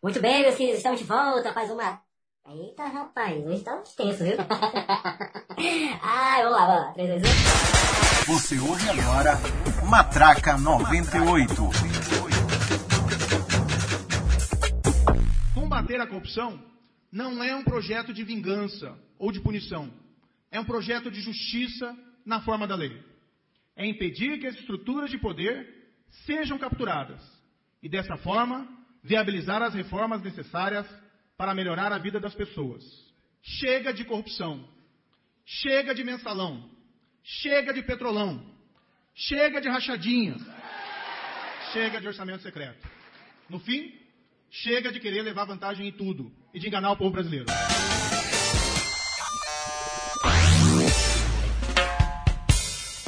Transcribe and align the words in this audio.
Muito 0.00 0.20
bem, 0.20 0.42
meus 0.42 0.54
queridos, 0.54 0.76
estamos 0.76 1.00
de 1.00 1.06
volta, 1.06 1.52
faz 1.52 1.72
uma. 1.72 2.00
Eita, 2.46 2.86
rapaz, 2.86 3.44
hoje 3.44 3.64
tá 3.64 3.82
tenso, 3.96 4.22
viu? 4.22 4.36
Ai, 6.00 6.44
vamos 6.44 6.56
lá, 6.56 6.66
vamos 6.66 6.82
lá. 6.82 6.92
3, 6.92 7.20
2, 7.20 7.24
1. 8.28 8.32
Você 8.32 8.58
ouve 8.60 8.88
agora 8.90 9.32
Matraca 9.90 10.56
98. 10.56 11.52
Combater 15.52 16.00
a 16.00 16.06
corrupção 16.06 16.62
não 17.10 17.42
é 17.42 17.56
um 17.56 17.64
projeto 17.64 18.14
de 18.14 18.22
vingança 18.22 18.96
ou 19.18 19.32
de 19.32 19.40
punição. 19.40 19.92
É 20.52 20.60
um 20.60 20.64
projeto 20.64 21.10
de 21.10 21.20
justiça 21.20 21.92
na 22.24 22.40
forma 22.40 22.68
da 22.68 22.76
lei. 22.76 23.02
É 23.74 23.84
impedir 23.84 24.38
que 24.38 24.46
as 24.46 24.54
estruturas 24.54 25.10
de 25.10 25.18
poder 25.18 25.90
sejam 26.24 26.56
capturadas 26.56 27.20
e, 27.82 27.88
dessa 27.88 28.16
forma, 28.16 28.77
viabilizar 29.02 29.62
as 29.62 29.74
reformas 29.74 30.22
necessárias 30.22 30.86
para 31.36 31.54
melhorar 31.54 31.92
a 31.92 31.98
vida 31.98 32.18
das 32.18 32.34
pessoas. 32.34 32.82
Chega 33.42 33.92
de 33.92 34.04
corrupção. 34.04 34.68
Chega 35.44 35.94
de 35.94 36.04
mensalão. 36.04 36.68
Chega 37.22 37.72
de 37.72 37.82
petrolão. 37.82 38.44
Chega 39.14 39.60
de 39.60 39.68
rachadinha. 39.68 40.36
Chega 41.72 42.00
de 42.00 42.06
orçamento 42.06 42.42
secreto. 42.42 42.86
No 43.48 43.58
fim, 43.60 43.92
chega 44.50 44.92
de 44.92 45.00
querer 45.00 45.22
levar 45.22 45.44
vantagem 45.44 45.88
em 45.88 45.92
tudo 45.92 46.32
e 46.52 46.58
de 46.58 46.66
enganar 46.66 46.92
o 46.92 46.96
povo 46.96 47.10
brasileiro. 47.10 47.46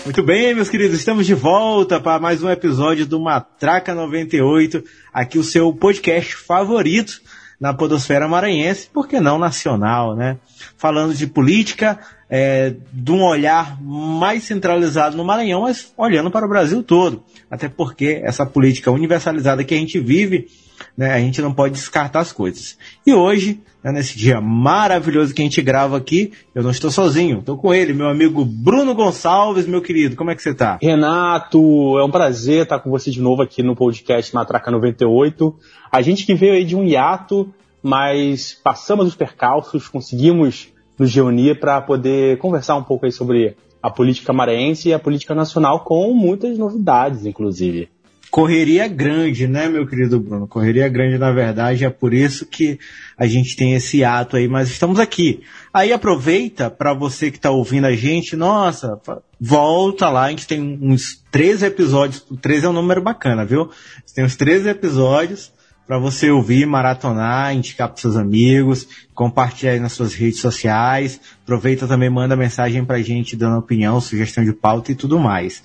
Muito 0.04 0.22
bem, 0.22 0.54
meus 0.54 0.70
queridos, 0.70 0.98
estamos 0.98 1.26
de 1.26 1.34
volta 1.34 2.00
para 2.00 2.18
mais 2.18 2.42
um 2.42 2.48
episódio 2.48 3.04
do 3.06 3.20
Matraca 3.20 3.94
98, 3.94 4.82
aqui 5.12 5.38
o 5.38 5.44
seu 5.44 5.72
podcast 5.74 6.34
favorito 6.36 7.20
na 7.60 7.74
podosfera 7.74 8.26
maranhense, 8.26 8.88
por 8.90 9.06
que 9.06 9.20
não 9.20 9.38
nacional, 9.38 10.16
né? 10.16 10.38
Falando 10.78 11.14
de 11.14 11.26
política, 11.26 12.00
é, 12.30 12.74
de 12.90 13.12
um 13.12 13.22
olhar 13.22 13.78
mais 13.82 14.44
centralizado 14.44 15.16
no 15.16 15.24
Maranhão, 15.24 15.62
mas 15.62 15.92
olhando 15.96 16.30
para 16.30 16.46
o 16.46 16.48
Brasil 16.48 16.82
todo. 16.82 17.22
Até 17.50 17.68
porque 17.68 18.22
essa 18.24 18.46
política 18.46 18.90
universalizada 18.90 19.62
que 19.62 19.74
a 19.74 19.78
gente 19.78 20.00
vive, 20.00 20.48
né, 20.96 21.12
a 21.12 21.18
gente 21.18 21.40
não 21.40 21.52
pode 21.52 21.74
descartar 21.74 22.20
as 22.20 22.32
coisas. 22.32 22.76
E 23.06 23.12
hoje, 23.12 23.60
né, 23.82 23.92
nesse 23.92 24.16
dia 24.16 24.40
maravilhoso 24.40 25.34
que 25.34 25.42
a 25.42 25.44
gente 25.44 25.60
grava 25.62 25.96
aqui, 25.96 26.32
eu 26.54 26.62
não 26.62 26.70
estou 26.70 26.90
sozinho, 26.90 27.38
estou 27.38 27.56
com 27.56 27.72
ele, 27.74 27.92
meu 27.92 28.08
amigo 28.08 28.44
Bruno 28.44 28.94
Gonçalves, 28.94 29.66
meu 29.66 29.80
querido, 29.80 30.16
como 30.16 30.30
é 30.30 30.34
que 30.34 30.42
você 30.42 30.50
está? 30.50 30.78
Renato, 30.80 31.58
é 31.98 32.04
um 32.04 32.10
prazer 32.10 32.64
estar 32.64 32.78
com 32.78 32.90
você 32.90 33.10
de 33.10 33.20
novo 33.20 33.42
aqui 33.42 33.62
no 33.62 33.74
podcast 33.74 34.34
Matraca 34.34 34.70
98. 34.70 35.54
A 35.90 36.02
gente 36.02 36.26
que 36.26 36.34
veio 36.34 36.54
aí 36.54 36.64
de 36.64 36.76
um 36.76 36.84
hiato, 36.84 37.52
mas 37.82 38.52
passamos 38.52 39.06
os 39.06 39.14
percalços, 39.14 39.88
conseguimos 39.88 40.68
nos 40.98 41.14
reunir 41.14 41.58
para 41.58 41.80
poder 41.80 42.36
conversar 42.38 42.76
um 42.76 42.82
pouco 42.82 43.06
aí 43.06 43.12
sobre 43.12 43.56
a 43.82 43.90
política 43.90 44.32
maranhense 44.32 44.90
e 44.90 44.94
a 44.94 44.98
política 44.98 45.34
nacional 45.34 45.80
com 45.80 46.12
muitas 46.12 46.58
novidades, 46.58 47.24
inclusive. 47.24 47.88
Correria 48.30 48.86
grande, 48.86 49.48
né, 49.48 49.68
meu 49.68 49.86
querido 49.86 50.20
Bruno? 50.20 50.46
Correria 50.46 50.88
grande, 50.88 51.18
na 51.18 51.32
verdade, 51.32 51.84
é 51.84 51.90
por 51.90 52.14
isso 52.14 52.46
que 52.46 52.78
a 53.18 53.26
gente 53.26 53.56
tem 53.56 53.74
esse 53.74 54.04
ato 54.04 54.36
aí, 54.36 54.46
mas 54.46 54.70
estamos 54.70 55.00
aqui. 55.00 55.42
Aí 55.74 55.92
aproveita 55.92 56.70
para 56.70 56.92
você 56.92 57.30
que 57.30 57.38
está 57.38 57.50
ouvindo 57.50 57.86
a 57.86 57.96
gente, 57.96 58.36
nossa, 58.36 59.00
volta 59.40 60.08
lá, 60.08 60.26
a 60.26 60.30
gente 60.30 60.46
tem 60.46 60.78
uns 60.80 61.20
13 61.32 61.66
episódios, 61.66 62.24
13 62.40 62.66
é 62.66 62.68
um 62.68 62.72
número 62.72 63.02
bacana, 63.02 63.44
viu? 63.44 63.68
Tem 64.14 64.24
uns 64.24 64.36
13 64.36 64.68
episódios 64.68 65.52
para 65.90 65.98
você 65.98 66.30
ouvir, 66.30 66.66
maratonar, 66.66 67.52
indicar 67.52 67.88
para 67.88 68.00
seus 68.00 68.14
amigos, 68.14 68.86
compartilhar 69.12 69.72
aí 69.72 69.80
nas 69.80 69.90
suas 69.90 70.14
redes 70.14 70.38
sociais. 70.38 71.20
Aproveita 71.42 71.88
também, 71.88 72.08
manda 72.08 72.36
mensagem 72.36 72.84
pra 72.84 73.02
gente 73.02 73.34
dando 73.34 73.58
opinião, 73.58 74.00
sugestão 74.00 74.44
de 74.44 74.52
pauta 74.52 74.92
e 74.92 74.94
tudo 74.94 75.18
mais. 75.18 75.64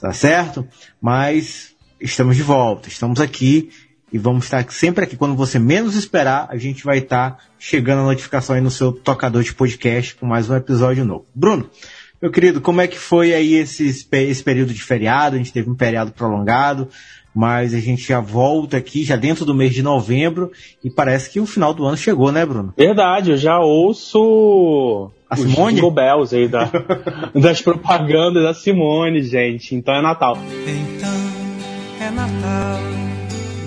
Tá 0.00 0.12
certo? 0.12 0.66
Mas 1.00 1.70
estamos 2.00 2.36
de 2.36 2.42
volta, 2.42 2.88
estamos 2.88 3.20
aqui 3.20 3.70
e 4.12 4.18
vamos 4.18 4.44
estar 4.44 4.64
sempre 4.70 5.04
aqui. 5.04 5.16
Quando 5.16 5.36
você 5.36 5.58
menos 5.58 5.94
esperar, 5.94 6.48
a 6.50 6.56
gente 6.56 6.84
vai 6.84 6.98
estar 6.98 7.38
chegando 7.58 8.00
a 8.00 8.04
notificação 8.04 8.56
aí 8.56 8.60
no 8.60 8.70
seu 8.70 8.92
tocador 8.92 9.42
de 9.42 9.54
podcast 9.54 10.14
com 10.16 10.26
mais 10.26 10.48
um 10.48 10.56
episódio 10.56 11.04
novo. 11.04 11.26
Bruno, 11.34 11.68
meu 12.20 12.30
querido, 12.30 12.60
como 12.60 12.80
é 12.80 12.86
que 12.86 12.98
foi 12.98 13.34
aí 13.34 13.54
esse, 13.54 13.88
esse 14.10 14.42
período 14.42 14.72
de 14.72 14.82
feriado? 14.82 15.36
A 15.36 15.38
gente 15.38 15.52
teve 15.52 15.70
um 15.70 15.76
feriado 15.76 16.12
prolongado 16.12 16.88
mas 17.34 17.74
a 17.74 17.80
gente 17.80 18.08
já 18.08 18.20
volta 18.20 18.76
aqui, 18.76 19.04
já 19.04 19.16
dentro 19.16 19.44
do 19.44 19.54
mês 19.54 19.72
de 19.72 19.82
novembro, 19.82 20.50
e 20.82 20.90
parece 20.90 21.30
que 21.30 21.40
o 21.40 21.46
final 21.46 21.72
do 21.72 21.84
ano 21.84 21.96
chegou, 21.96 22.32
né, 22.32 22.44
Bruno? 22.44 22.74
Verdade, 22.76 23.30
eu 23.30 23.36
já 23.36 23.60
ouço 23.60 25.10
a 25.28 25.36
Simone? 25.36 25.74
Jingle 25.74 25.90
Bells 25.92 26.34
aí 26.34 26.48
da, 26.48 26.70
das 27.34 27.62
propagandas 27.62 28.42
da 28.42 28.54
Simone, 28.54 29.22
gente. 29.22 29.74
Então 29.74 29.94
é 29.94 30.02
Natal. 30.02 30.36
Então 30.66 31.19
é 32.10 32.12
Natal. 32.12 32.80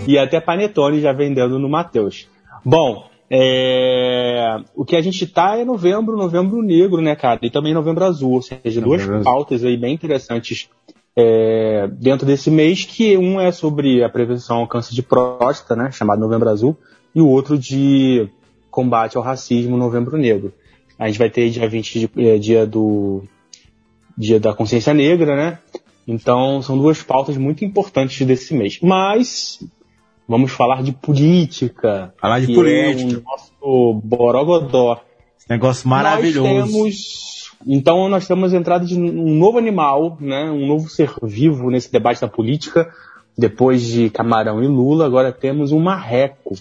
E 0.05 0.17
até 0.17 0.39
Panetone 0.39 0.99
já 0.99 1.13
vendendo 1.13 1.57
no 1.57 1.69
Mateus. 1.69 2.27
Bom, 2.63 3.09
é... 3.29 4.57
o 4.75 4.83
que 4.83 4.95
a 4.95 5.01
gente 5.01 5.25
tá 5.25 5.57
é 5.57 5.63
novembro, 5.63 6.17
novembro 6.17 6.61
negro, 6.61 7.01
né, 7.01 7.15
cara? 7.15 7.39
E 7.41 7.49
também 7.49 7.73
novembro 7.73 8.03
azul, 8.03 8.33
ou 8.33 8.41
seja, 8.41 8.81
duas 8.81 9.05
pautas 9.23 9.63
aí 9.63 9.77
bem 9.77 9.93
interessantes 9.93 10.69
é, 11.15 11.87
dentro 11.93 12.25
desse 12.25 12.51
mês, 12.51 12.85
que 12.85 13.17
um 13.17 13.39
é 13.39 13.51
sobre 13.51 14.03
a 14.03 14.09
prevenção 14.09 14.57
ao 14.57 14.67
câncer 14.67 14.93
de 14.93 15.03
próstata, 15.03 15.75
né, 15.75 15.91
chamado 15.91 16.19
Novembro 16.19 16.49
Azul, 16.49 16.77
e 17.15 17.21
o 17.21 17.27
outro 17.27 17.57
de 17.57 18.27
combate 18.69 19.15
ao 19.15 19.23
racismo 19.23 19.77
Novembro 19.77 20.17
Negro. 20.17 20.51
A 20.97 21.07
gente 21.07 21.19
vai 21.19 21.29
ter 21.29 21.49
dia 21.49 21.69
20 21.69 21.99
de, 21.99 22.09
é, 22.17 22.37
dia 22.37 22.65
do 22.65 23.23
dia 24.17 24.39
da 24.39 24.53
consciência 24.53 24.93
negra, 24.93 25.35
né? 25.35 25.59
Então 26.07 26.61
são 26.61 26.77
duas 26.77 27.01
pautas 27.01 27.37
muito 27.37 27.63
importantes 27.63 28.25
desse 28.25 28.53
mês. 28.53 28.79
Mas 28.81 29.59
vamos 30.27 30.51
falar 30.51 30.83
de 30.83 30.91
política. 30.91 32.13
Falar 32.19 32.41
de 32.41 32.53
política. 32.53 33.13
É 33.13 33.17
o 33.17 33.23
nosso 33.23 34.01
borogodó. 34.03 35.01
Esse 35.37 35.49
negócio 35.49 35.87
maravilhoso. 35.87 36.47
Nós 36.47 36.71
temos 36.71 37.33
então 37.65 38.09
nós 38.09 38.27
temos 38.27 38.53
a 38.53 38.57
entrada 38.57 38.85
de 38.85 38.99
um 38.99 39.37
novo 39.37 39.57
animal, 39.57 40.17
né, 40.19 40.49
um 40.51 40.67
novo 40.67 40.89
ser 40.89 41.09
vivo 41.21 41.69
nesse 41.69 41.91
debate 41.91 42.21
da 42.21 42.27
política. 42.27 42.89
Depois 43.35 43.81
de 43.81 44.11
Camarão 44.11 44.63
e 44.63 44.67
Lula, 44.67 45.07
agora 45.07 45.31
temos 45.31 45.71
um 45.71 45.79
marreco. 45.79 46.53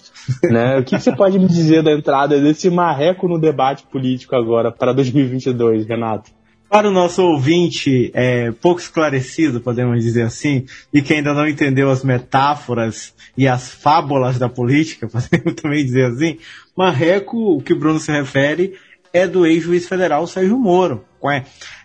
Né? 0.43 0.79
O 0.79 0.83
que 0.83 0.97
você 0.97 1.15
pode 1.15 1.37
me 1.37 1.47
dizer 1.47 1.83
da 1.83 1.91
entrada 1.91 2.41
desse 2.41 2.67
marreco 2.69 3.27
no 3.27 3.37
debate 3.37 3.83
político 3.83 4.35
agora 4.35 4.71
para 4.71 4.91
2022, 4.91 5.85
Renato? 5.85 6.31
Para 6.73 6.87
o 6.87 6.91
nosso 6.91 7.21
ouvinte 7.21 8.09
é, 8.15 8.51
pouco 8.51 8.81
esclarecido, 8.81 9.61
podemos 9.61 10.03
dizer 10.03 10.23
assim, 10.23 10.65
e 10.91 11.03
que 11.03 11.13
ainda 11.13 11.31
não 11.31 11.47
entendeu 11.47 11.91
as 11.91 12.03
metáforas 12.03 13.13
e 13.37 13.47
as 13.47 13.69
fábulas 13.69 14.39
da 14.39 14.49
política, 14.49 15.05
podemos 15.07 15.53
também 15.53 15.85
dizer 15.85 16.05
assim, 16.05 16.39
marreco, 16.75 17.57
o 17.57 17.61
que 17.61 17.73
o 17.73 17.75
Bruno 17.77 17.99
se 17.99 18.11
refere, 18.11 18.73
é 19.13 19.27
do 19.27 19.45
ex-juiz 19.45 19.87
federal 19.87 20.25
Sérgio 20.25 20.57
Moro. 20.57 21.05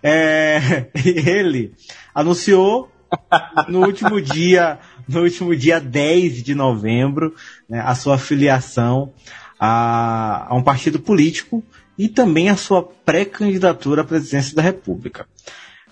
É, 0.03 0.87
ele 1.05 1.75
anunciou 2.15 2.91
no 3.69 3.85
último 3.85 4.23
dia, 4.23 4.79
no 5.07 5.21
último 5.21 5.55
dia 5.55 5.79
10 5.79 6.43
de 6.43 6.55
novembro, 6.55 7.35
né, 7.69 7.83
a 7.85 7.95
sua 7.95 8.17
filiação 8.17 9.13
a, 9.61 10.47
a 10.49 10.55
um 10.55 10.63
partido 10.63 10.99
político 10.99 11.63
e 11.99 12.09
também 12.09 12.49
a 12.49 12.57
sua 12.57 12.83
pré-candidatura 12.83 14.03
à 14.03 14.05
presidência 14.05 14.55
da 14.55 14.63
República. 14.63 15.27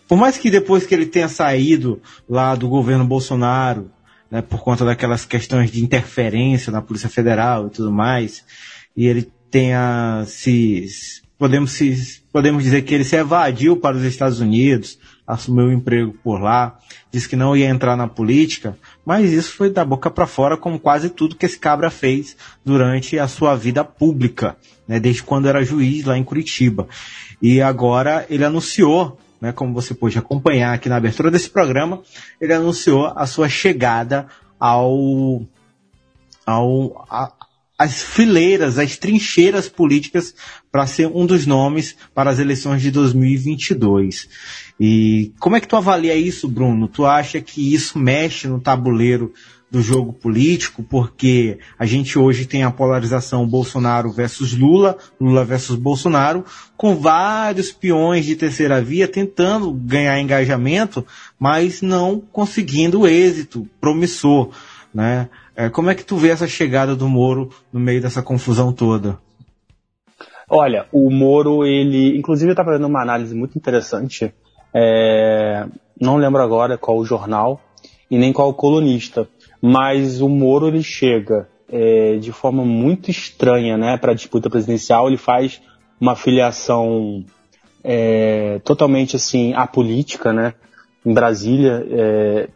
Por 0.09 0.17
mais 0.17 0.39
que 0.39 0.51
depois 0.51 0.87
que 0.87 0.95
ele 0.95 1.07
tenha 1.07 1.29
saído 1.29 2.01
lá 2.29 2.55
do 2.55 2.69
governo 2.69 3.05
Bolsonaro, 3.05 3.91
né, 4.31 4.41
por 4.41 4.61
conta 4.61 4.85
daquelas 4.85 5.25
questões 5.25 5.71
de 5.71 5.83
interferência 5.83 6.73
na 6.73 6.81
Polícia 6.81 7.09
Federal 7.09 7.67
e 7.67 7.71
tudo 7.71 7.91
mais, 7.91 8.45
e 8.97 9.07
ele 9.07 9.31
tenha 9.51 10.25
se 10.27 10.87
podemos, 11.39 11.73
se, 11.73 12.23
podemos 12.33 12.63
dizer 12.63 12.83
que 12.83 12.95
ele 12.95 13.05
se 13.05 13.17
evadiu 13.17 13.77
para 13.77 13.97
os 13.97 14.03
Estados 14.03 14.41
Unidos, 14.41 14.99
assumiu 15.27 15.67
um 15.67 15.73
emprego 15.73 16.15
por 16.23 16.41
lá, 16.41 16.79
disse 17.11 17.29
que 17.29 17.37
não 17.37 17.57
ia 17.57 17.69
entrar 17.69 17.97
na 17.97 18.09
política, 18.09 18.77
mas 19.05 19.33
isso 19.33 19.53
foi 19.53 19.71
da 19.71 19.85
boca 19.85 20.11
para 20.11 20.27
fora, 20.27 20.57
como 20.57 20.79
quase 20.79 21.11
tudo 21.11 21.37
que 21.37 21.47
esse 21.47 21.59
cabra 21.59 21.91
fez 21.91 22.37
durante 22.65 23.19
a 23.19 23.29
sua 23.29 23.55
vida 23.55 23.85
pública, 23.85 24.57
né, 24.87 25.01
desde 25.01 25.23
quando 25.23 25.49
era 25.49 25.65
juiz 25.65 26.05
lá 26.05 26.17
em 26.17 26.25
Curitiba. 26.25 26.89
E 27.41 27.61
agora 27.61 28.27
ele 28.31 28.45
anunciou, 28.45 29.19
né, 29.41 29.53
como 29.53 29.75
você 29.75 29.95
pôde 29.95 30.19
acompanhar 30.19 30.75
aqui 30.75 30.89
na 30.89 30.97
abertura 30.97 31.31
desse 31.31 31.51
programa, 31.51 32.03
ele 32.41 32.53
anunciou 32.53 33.07
a 33.15 33.27
sua 33.27 33.49
chegada 33.49 34.27
ao, 34.59 35.43
ao, 36.47 37.07
a, 37.11 37.33
as 37.79 38.03
fileiras, 38.03 38.79
as 38.79 38.97
trincheiras 38.97 39.69
políticas 39.69 40.35
para 40.73 40.87
ser 40.87 41.09
um 41.09 41.27
dos 41.27 41.47
nomes 41.47 41.97
para 42.15 42.31
as 42.31 42.39
eleições 42.39 42.81
de 42.81 42.91
2022. 42.91 44.29
E 44.79 45.33
como 45.39 45.57
é 45.57 45.61
que 45.61 45.69
tu 45.69 45.77
avalia 45.77 46.15
isso, 46.15 46.49
Bruno? 46.49 46.89
Tu 46.89 47.05
acha 47.05 47.41
que 47.41 47.75
isso 47.75 47.99
mexe 47.99 48.47
no 48.47 48.61
tabuleiro 48.61 49.33
do 49.71 49.83
jogo 49.83 50.13
político, 50.13 50.83
porque 50.83 51.59
a 51.79 51.85
gente 51.85 52.19
hoje 52.19 52.47
tem 52.47 52.63
a 52.63 52.71
polarização 52.71 53.47
Bolsonaro 53.47 54.11
versus 54.11 54.57
Lula, 54.57 54.97
Lula 55.21 55.45
versus 55.45 55.77
Bolsonaro, 55.77 56.45
com 56.77 56.95
vários 56.97 57.73
peões 57.73 58.25
de 58.25 58.37
terceira 58.37 58.81
via 58.81 59.09
tentando 59.09 59.73
ganhar 59.73 60.21
engajamento, 60.21 61.05
mas 61.39 61.83
não 61.83 62.21
conseguindo 62.21 63.07
êxito 63.07 63.69
promissor, 63.81 64.51
né? 64.95 65.29
É, 65.57 65.71
como 65.71 65.89
é 65.89 65.95
que 65.95 66.05
tu 66.05 66.17
vê 66.17 66.29
essa 66.29 66.47
chegada 66.47 66.95
do 66.95 67.09
Moro 67.09 67.51
no 67.73 67.81
meio 67.81 68.01
dessa 68.01 68.23
confusão 68.23 68.73
toda? 68.73 69.19
Olha, 70.49 70.87
o 70.93 71.11
Moro, 71.11 71.65
ele, 71.65 72.17
inclusive, 72.17 72.53
está 72.53 72.63
fazendo 72.63 72.87
uma 72.87 73.03
análise 73.03 73.35
muito 73.35 73.57
interessante. 73.59 74.33
É, 74.73 75.67
não 76.01 76.19
lembro 76.19 76.43
agora 76.43 76.77
qual 76.77 76.99
o 76.99 77.05
jornal 77.05 77.61
e 78.11 78.19
nem 78.19 78.33
qual 78.33 78.51
o 78.51 78.55
colunista, 78.55 79.27
mas 79.61 80.21
o 80.21 80.29
Moro 80.29 80.69
ele 80.69 80.83
chega 80.83 81.49
é, 81.69 82.17
de 82.17 82.33
forma 82.33 82.65
muito 82.65 83.11
estranha, 83.11 83.77
né, 83.77 83.97
para 83.97 84.13
a 84.13 84.15
disputa 84.15 84.51
presidencial. 84.51 85.09
Ele 85.09 85.17
faz 85.17 85.61
uma 86.01 86.15
filiação 86.15 87.25
é, 87.83 88.61
totalmente 88.65 89.17
assim 89.17 89.55
apolítica, 89.55 90.33
né, 90.33 90.55
em 91.05 91.13
Brasília, 91.13 91.87
é, 91.91 92.49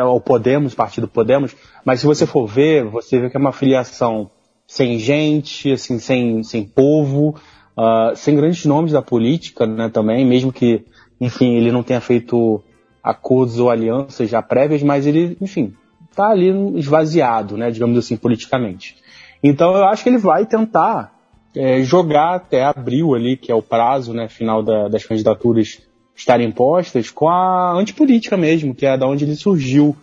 ao 0.00 0.20
Podemos, 0.20 0.74
partido 0.74 1.08
Podemos. 1.08 1.54
Mas 1.84 2.00
se 2.00 2.06
você 2.06 2.26
for 2.26 2.46
ver, 2.46 2.84
você 2.84 3.18
vê 3.18 3.30
que 3.30 3.36
é 3.36 3.40
uma 3.40 3.52
filiação 3.52 4.30
sem 4.66 4.98
gente, 4.98 5.72
assim, 5.72 5.98
sem, 5.98 6.42
sem 6.42 6.64
povo, 6.64 7.36
uh, 7.76 8.16
sem 8.16 8.34
grandes 8.34 8.64
nomes 8.64 8.92
da 8.92 9.02
política, 9.02 9.66
né, 9.66 9.88
também, 9.88 10.24
mesmo 10.24 10.52
que, 10.52 10.84
enfim, 11.20 11.56
ele 11.56 11.70
não 11.70 11.82
tenha 11.82 12.00
feito 12.00 12.62
acordos 13.02 13.58
ou 13.58 13.70
alianças 13.70 14.30
já 14.30 14.40
prévias, 14.40 14.82
mas 14.82 15.06
ele, 15.06 15.36
enfim, 15.40 15.74
tá 16.14 16.28
ali 16.28 16.50
esvaziado, 16.78 17.56
né, 17.56 17.70
digamos 17.70 17.98
assim, 17.98 18.16
politicamente. 18.16 18.96
Então 19.42 19.74
eu 19.76 19.84
acho 19.84 20.02
que 20.02 20.08
ele 20.08 20.18
vai 20.18 20.46
tentar 20.46 21.14
é, 21.54 21.82
jogar 21.82 22.34
até 22.34 22.64
abril 22.64 23.14
ali, 23.14 23.36
que 23.36 23.52
é 23.52 23.54
o 23.54 23.62
prazo, 23.62 24.12
né, 24.12 24.28
final 24.28 24.62
da, 24.62 24.88
das 24.88 25.04
candidaturas 25.04 25.80
estarem 26.16 26.50
postas, 26.50 27.10
com 27.10 27.28
a 27.28 27.72
antipolítica 27.72 28.36
mesmo, 28.36 28.74
que 28.74 28.86
é 28.86 28.96
da 28.96 29.06
onde 29.06 29.24
ele 29.24 29.36
surgiu, 29.36 29.96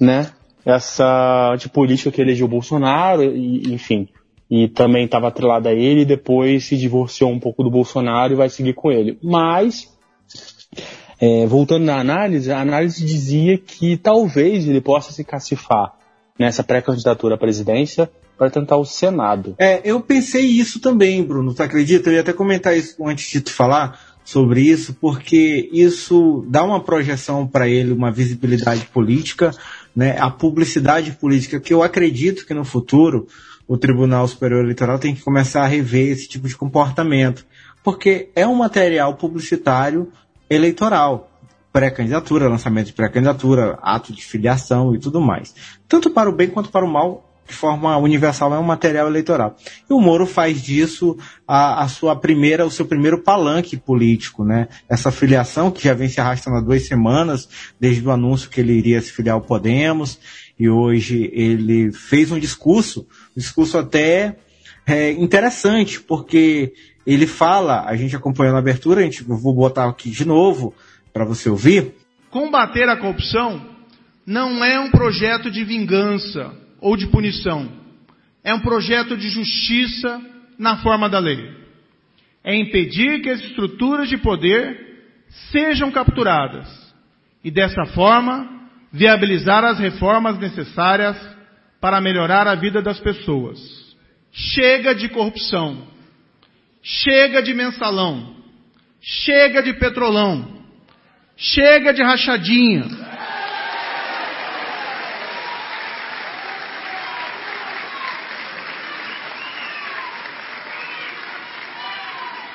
né, 0.00 0.30
essa 0.64 1.52
antipolítica 1.52 2.10
que 2.10 2.20
elegeu 2.20 2.48
Bolsonaro, 2.48 3.22
e, 3.22 3.72
enfim, 3.72 4.08
e 4.50 4.68
também 4.68 5.04
estava 5.04 5.28
atrelada 5.28 5.70
a 5.70 5.74
ele, 5.74 6.02
e 6.02 6.06
depois 6.06 6.64
se 6.64 6.76
divorciou 6.76 7.30
um 7.30 7.38
pouco 7.38 7.62
do 7.62 7.70
Bolsonaro 7.70 8.32
e 8.32 8.36
vai 8.36 8.48
seguir 8.48 8.74
com 8.74 8.90
ele. 8.90 9.18
Mas, 9.22 9.88
é, 11.20 11.46
voltando 11.46 11.84
na 11.84 11.98
análise, 11.98 12.50
a 12.50 12.60
análise 12.60 13.04
dizia 13.04 13.58
que 13.58 13.96
talvez 13.96 14.68
ele 14.68 14.80
possa 14.80 15.12
se 15.12 15.24
cacifar 15.24 15.94
nessa 16.38 16.62
pré-candidatura 16.62 17.34
à 17.34 17.38
presidência 17.38 18.10
para 18.36 18.50
tentar 18.50 18.76
o 18.76 18.84
Senado. 18.84 19.56
É, 19.58 19.80
eu 19.84 20.00
pensei 20.00 20.44
isso 20.44 20.80
também, 20.80 21.24
Bruno, 21.24 21.52
tu 21.52 21.62
acredita? 21.62 22.08
Eu 22.08 22.14
ia 22.14 22.20
até 22.20 22.32
comentar 22.32 22.76
isso 22.76 23.04
antes 23.04 23.28
de 23.30 23.40
tu 23.40 23.52
falar 23.52 23.98
sobre 24.24 24.60
isso, 24.60 24.94
porque 25.00 25.68
isso 25.72 26.46
dá 26.48 26.62
uma 26.62 26.80
projeção 26.80 27.46
para 27.46 27.68
ele, 27.68 27.92
uma 27.92 28.12
visibilidade 28.12 28.84
política, 28.86 29.50
né, 29.96 30.16
a 30.20 30.30
publicidade 30.30 31.12
política, 31.12 31.58
que 31.58 31.72
eu 31.72 31.82
acredito 31.82 32.46
que 32.46 32.54
no 32.54 32.64
futuro 32.64 33.26
o 33.66 33.76
Tribunal 33.76 34.28
Superior 34.28 34.62
Eleitoral 34.62 34.98
tem 34.98 35.14
que 35.14 35.22
começar 35.22 35.62
a 35.62 35.66
rever 35.66 36.12
esse 36.12 36.28
tipo 36.28 36.46
de 36.46 36.56
comportamento, 36.56 37.44
porque 37.82 38.28
é 38.36 38.46
um 38.46 38.54
material 38.54 39.14
publicitário 39.14 40.12
eleitoral, 40.48 41.30
pré-candidatura, 41.72 42.48
lançamento 42.48 42.86
de 42.86 42.92
pré-candidatura, 42.92 43.78
ato 43.82 44.12
de 44.12 44.24
filiação 44.24 44.94
e 44.94 44.98
tudo 44.98 45.20
mais. 45.20 45.54
Tanto 45.86 46.10
para 46.10 46.28
o 46.28 46.32
bem 46.32 46.48
quanto 46.48 46.70
para 46.70 46.84
o 46.84 46.88
mal, 46.88 47.24
de 47.48 47.54
forma 47.54 47.96
universal, 47.96 48.52
é 48.54 48.58
um 48.58 48.62
material 48.62 49.08
eleitoral. 49.08 49.56
E 49.88 49.92
o 49.92 50.00
Moro 50.00 50.26
faz 50.26 50.62
disso 50.62 51.16
a, 51.46 51.82
a 51.82 51.88
sua 51.88 52.14
primeira, 52.14 52.66
o 52.66 52.70
seu 52.70 52.84
primeiro 52.84 53.22
palanque 53.22 53.76
político, 53.76 54.44
né? 54.44 54.68
Essa 54.86 55.10
filiação 55.10 55.70
que 55.70 55.82
já 55.82 55.94
vem 55.94 56.08
se 56.08 56.20
arrastando 56.20 56.58
há 56.58 56.60
duas 56.60 56.86
semanas, 56.86 57.48
desde 57.80 58.06
o 58.06 58.10
anúncio 58.10 58.50
que 58.50 58.60
ele 58.60 58.74
iria 58.74 59.00
se 59.00 59.12
filiar 59.12 59.34
ao 59.34 59.40
Podemos, 59.40 60.18
e 60.58 60.68
hoje 60.68 61.30
ele 61.32 61.90
fez 61.90 62.30
um 62.30 62.38
discurso, 62.38 63.06
um 63.34 63.40
discurso 63.40 63.78
até 63.78 64.36
é, 64.86 65.12
interessante, 65.12 66.00
porque 66.00 66.74
ele 67.14 67.26
fala, 67.26 67.84
a 67.86 67.96
gente 67.96 68.14
acompanhou 68.14 68.52
na 68.52 68.58
abertura, 68.58 69.00
a 69.00 69.04
gente, 69.04 69.22
vou 69.22 69.54
botar 69.54 69.88
aqui 69.88 70.10
de 70.10 70.26
novo 70.26 70.74
para 71.12 71.24
você 71.24 71.48
ouvir. 71.48 71.94
Combater 72.30 72.88
a 72.88 72.96
corrupção 72.96 73.66
não 74.26 74.62
é 74.62 74.78
um 74.78 74.90
projeto 74.90 75.50
de 75.50 75.64
vingança 75.64 76.52
ou 76.80 76.96
de 76.96 77.06
punição. 77.06 77.66
É 78.44 78.52
um 78.52 78.60
projeto 78.60 79.16
de 79.16 79.28
justiça 79.30 80.20
na 80.58 80.76
forma 80.78 81.08
da 81.08 81.18
lei. 81.18 81.56
É 82.44 82.54
impedir 82.54 83.22
que 83.22 83.30
as 83.30 83.40
estruturas 83.40 84.08
de 84.08 84.18
poder 84.18 84.78
sejam 85.50 85.90
capturadas 85.90 86.66
e, 87.42 87.50
dessa 87.50 87.86
forma, 87.86 88.48
viabilizar 88.92 89.64
as 89.64 89.78
reformas 89.78 90.38
necessárias 90.38 91.16
para 91.80 92.00
melhorar 92.00 92.46
a 92.46 92.54
vida 92.54 92.82
das 92.82 93.00
pessoas. 93.00 93.58
Chega 94.30 94.94
de 94.94 95.08
corrupção. 95.08 95.86
Chega 96.88 97.42
de 97.42 97.52
mensalão. 97.52 98.34
Chega 99.02 99.62
de 99.62 99.74
petrolão. 99.74 100.64
Chega 101.36 101.92
de 101.92 102.02
rachadinha. 102.02 102.86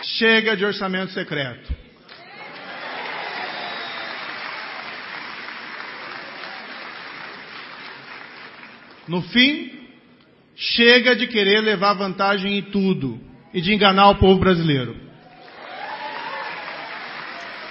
Chega 0.02 0.58
de 0.58 0.66
orçamento 0.66 1.12
secreto. 1.12 1.72
No 9.08 9.22
fim, 9.22 9.90
chega 10.56 11.16
de 11.16 11.28
querer 11.28 11.62
levar 11.62 11.94
vantagem 11.94 12.58
em 12.58 12.64
tudo 12.64 13.33
e 13.54 13.62
de 13.62 13.74
enganar 13.74 14.10
o 14.10 14.16
povo 14.16 14.40
brasileiro. 14.40 14.96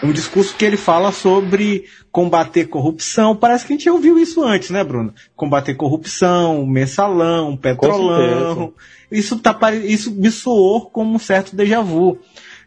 É 0.02 0.06
um 0.06 0.12
discurso 0.12 0.56
que 0.56 0.64
ele 0.64 0.76
fala 0.76 1.12
sobre 1.12 1.84
combater 2.10 2.66
corrupção. 2.66 3.36
Parece 3.36 3.64
que 3.64 3.72
a 3.72 3.76
gente 3.76 3.84
já 3.84 3.92
ouviu 3.92 4.18
isso 4.18 4.42
antes, 4.42 4.70
né, 4.70 4.82
Bruno? 4.82 5.14
Combater 5.36 5.74
corrupção, 5.74 6.66
mensalão, 6.66 7.56
petrolão. 7.56 8.74
Isso, 9.10 9.38
tá, 9.38 9.56
isso 9.74 10.12
me 10.12 10.30
soou 10.30 10.90
como 10.90 11.14
um 11.14 11.18
certo 11.18 11.54
déjà 11.54 11.80
vu. 11.80 12.18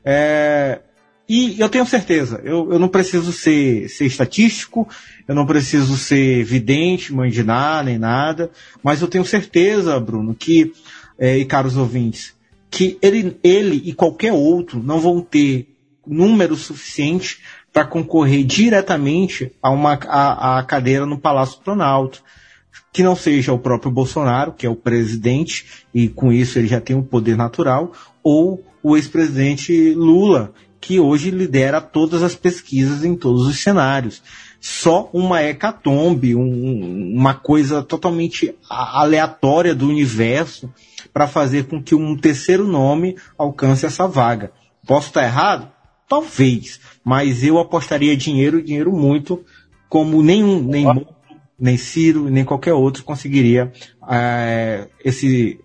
É, 0.04 0.80
e 1.28 1.60
eu 1.60 1.68
tenho 1.68 1.86
certeza, 1.88 2.40
eu, 2.44 2.72
eu 2.72 2.78
não 2.78 2.88
preciso 2.88 3.34
ser, 3.34 3.90
ser 3.90 4.06
estatístico, 4.06 4.88
eu 5.28 5.34
não 5.34 5.46
preciso 5.46 5.98
ser 5.98 6.44
vidente, 6.44 7.12
mandinar, 7.12 7.84
nem 7.84 7.98
nada, 7.98 8.52
mas 8.84 9.02
eu 9.02 9.08
tenho 9.08 9.26
certeza, 9.26 10.00
Bruno, 10.00 10.36
que, 10.36 10.72
é, 11.18 11.36
e 11.36 11.44
caros 11.44 11.76
ouvintes, 11.76 12.36
que 12.76 12.98
ele, 13.02 13.40
ele 13.42 13.82
e 13.86 13.94
qualquer 13.94 14.34
outro 14.34 14.84
não 14.84 15.00
vão 15.00 15.22
ter 15.22 15.74
número 16.06 16.58
suficiente 16.58 17.40
para 17.72 17.86
concorrer 17.86 18.44
diretamente 18.44 19.54
a 19.64 19.70
uma 19.70 19.94
a, 19.94 20.60
a 20.60 20.64
cadeira 20.64 21.06
no 21.06 21.18
Palácio 21.18 21.62
Planalto 21.62 22.22
que 22.92 23.02
não 23.02 23.16
seja 23.16 23.54
o 23.54 23.60
próprio 23.60 23.92
Bolsonaro, 23.92 24.52
que 24.52 24.66
é 24.66 24.70
o 24.70 24.76
presidente, 24.76 25.86
e 25.94 26.10
com 26.10 26.34
isso 26.34 26.60
ele 26.60 26.68
já 26.68 26.82
tem 26.82 26.96
um 26.96 27.04
poder 27.04 27.38
natural, 27.38 27.94
ou 28.22 28.62
o 28.84 28.98
ex-presidente 28.98 29.94
Lula, 29.94 30.54
que 30.80 31.00
hoje 31.00 31.32
lidera 31.32 31.80
todas 31.80 32.24
as 32.24 32.36
pesquisas 32.36 33.04
em 33.06 33.16
todos 33.16 33.48
os 33.48 33.60
cenários. 33.60 34.22
Só 34.68 35.12
uma 35.14 35.44
hecatombe, 35.44 36.36
um, 36.36 37.14
uma 37.16 37.36
coisa 37.36 37.84
totalmente 37.84 38.56
aleatória 38.68 39.76
do 39.76 39.88
universo 39.88 40.74
para 41.14 41.28
fazer 41.28 41.68
com 41.68 41.80
que 41.80 41.94
um 41.94 42.18
terceiro 42.18 42.66
nome 42.66 43.16
alcance 43.38 43.86
essa 43.86 44.08
vaga. 44.08 44.52
Posso 44.88 45.10
estar 45.10 45.24
errado? 45.24 45.72
Talvez, 46.10 46.80
mas 47.04 47.44
eu 47.44 47.60
apostaria 47.60 48.18
dinheiro, 48.18 48.60
dinheiro 48.60 48.92
muito, 48.92 49.46
como 49.88 50.24
nenhum, 50.24 50.64
nem 50.64 50.84
nem 51.60 51.78
Ciro, 51.78 52.28
nem 52.28 52.44
qualquer 52.44 52.74
outro 52.74 53.04
conseguiria 53.04 53.72
é, 54.10 54.88
esse, 55.04 55.60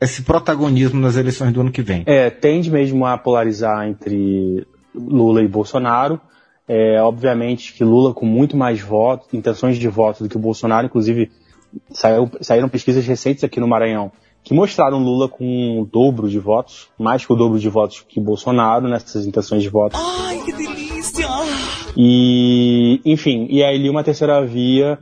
esse 0.00 0.22
protagonismo 0.22 0.98
nas 0.98 1.18
eleições 1.18 1.52
do 1.52 1.60
ano 1.60 1.70
que 1.70 1.82
vem. 1.82 2.04
É, 2.06 2.30
tende 2.30 2.70
mesmo 2.70 3.04
a 3.04 3.18
polarizar 3.18 3.86
entre 3.86 4.66
Lula 4.94 5.42
e 5.42 5.46
Bolsonaro. 5.46 6.18
É, 6.68 7.00
obviamente 7.00 7.72
que 7.72 7.84
Lula 7.84 8.12
com 8.12 8.26
muito 8.26 8.56
mais 8.56 8.80
votos, 8.80 9.32
intenções 9.32 9.78
de 9.78 9.88
voto 9.88 10.24
do 10.24 10.28
que 10.28 10.36
o 10.36 10.40
Bolsonaro, 10.40 10.86
inclusive 10.86 11.30
saiu, 11.90 12.28
saíram 12.40 12.68
pesquisas 12.68 13.06
recentes 13.06 13.44
aqui 13.44 13.60
no 13.60 13.68
Maranhão 13.68 14.10
que 14.46 14.54
mostraram 14.54 14.98
Lula 14.98 15.28
com 15.28 15.80
o 15.80 15.84
dobro 15.84 16.28
de 16.28 16.38
votos, 16.38 16.88
mais 16.96 17.26
que 17.26 17.32
o 17.32 17.36
dobro 17.36 17.58
de 17.58 17.68
votos 17.68 18.04
que 18.08 18.20
Bolsonaro 18.20 18.86
nessas 18.86 19.26
intenções 19.26 19.60
de 19.60 19.68
voto. 19.68 19.96
Ai, 19.98 20.38
que 20.44 20.52
delícia! 20.52 21.26
E, 21.96 23.00
enfim, 23.04 23.48
e 23.50 23.64
aí 23.64 23.90
uma 23.90 24.04
terceira 24.04 24.46
via 24.46 25.00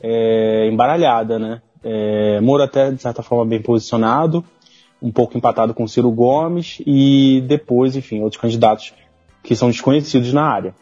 é, 0.00 0.66
embaralhada, 0.72 1.38
né? 1.38 1.60
É, 1.84 2.40
Moro 2.40 2.62
até, 2.62 2.90
de 2.90 3.02
certa 3.02 3.22
forma, 3.22 3.44
bem 3.44 3.60
posicionado, 3.60 4.42
um 5.02 5.12
pouco 5.12 5.36
empatado 5.36 5.74
com 5.74 5.86
Ciro 5.86 6.10
Gomes 6.10 6.78
e 6.86 7.44
depois, 7.46 7.96
enfim, 7.96 8.22
outros 8.22 8.40
candidatos 8.40 8.94
que 9.42 9.54
são 9.54 9.68
desconhecidos 9.68 10.32
na 10.32 10.42
área. 10.42 10.74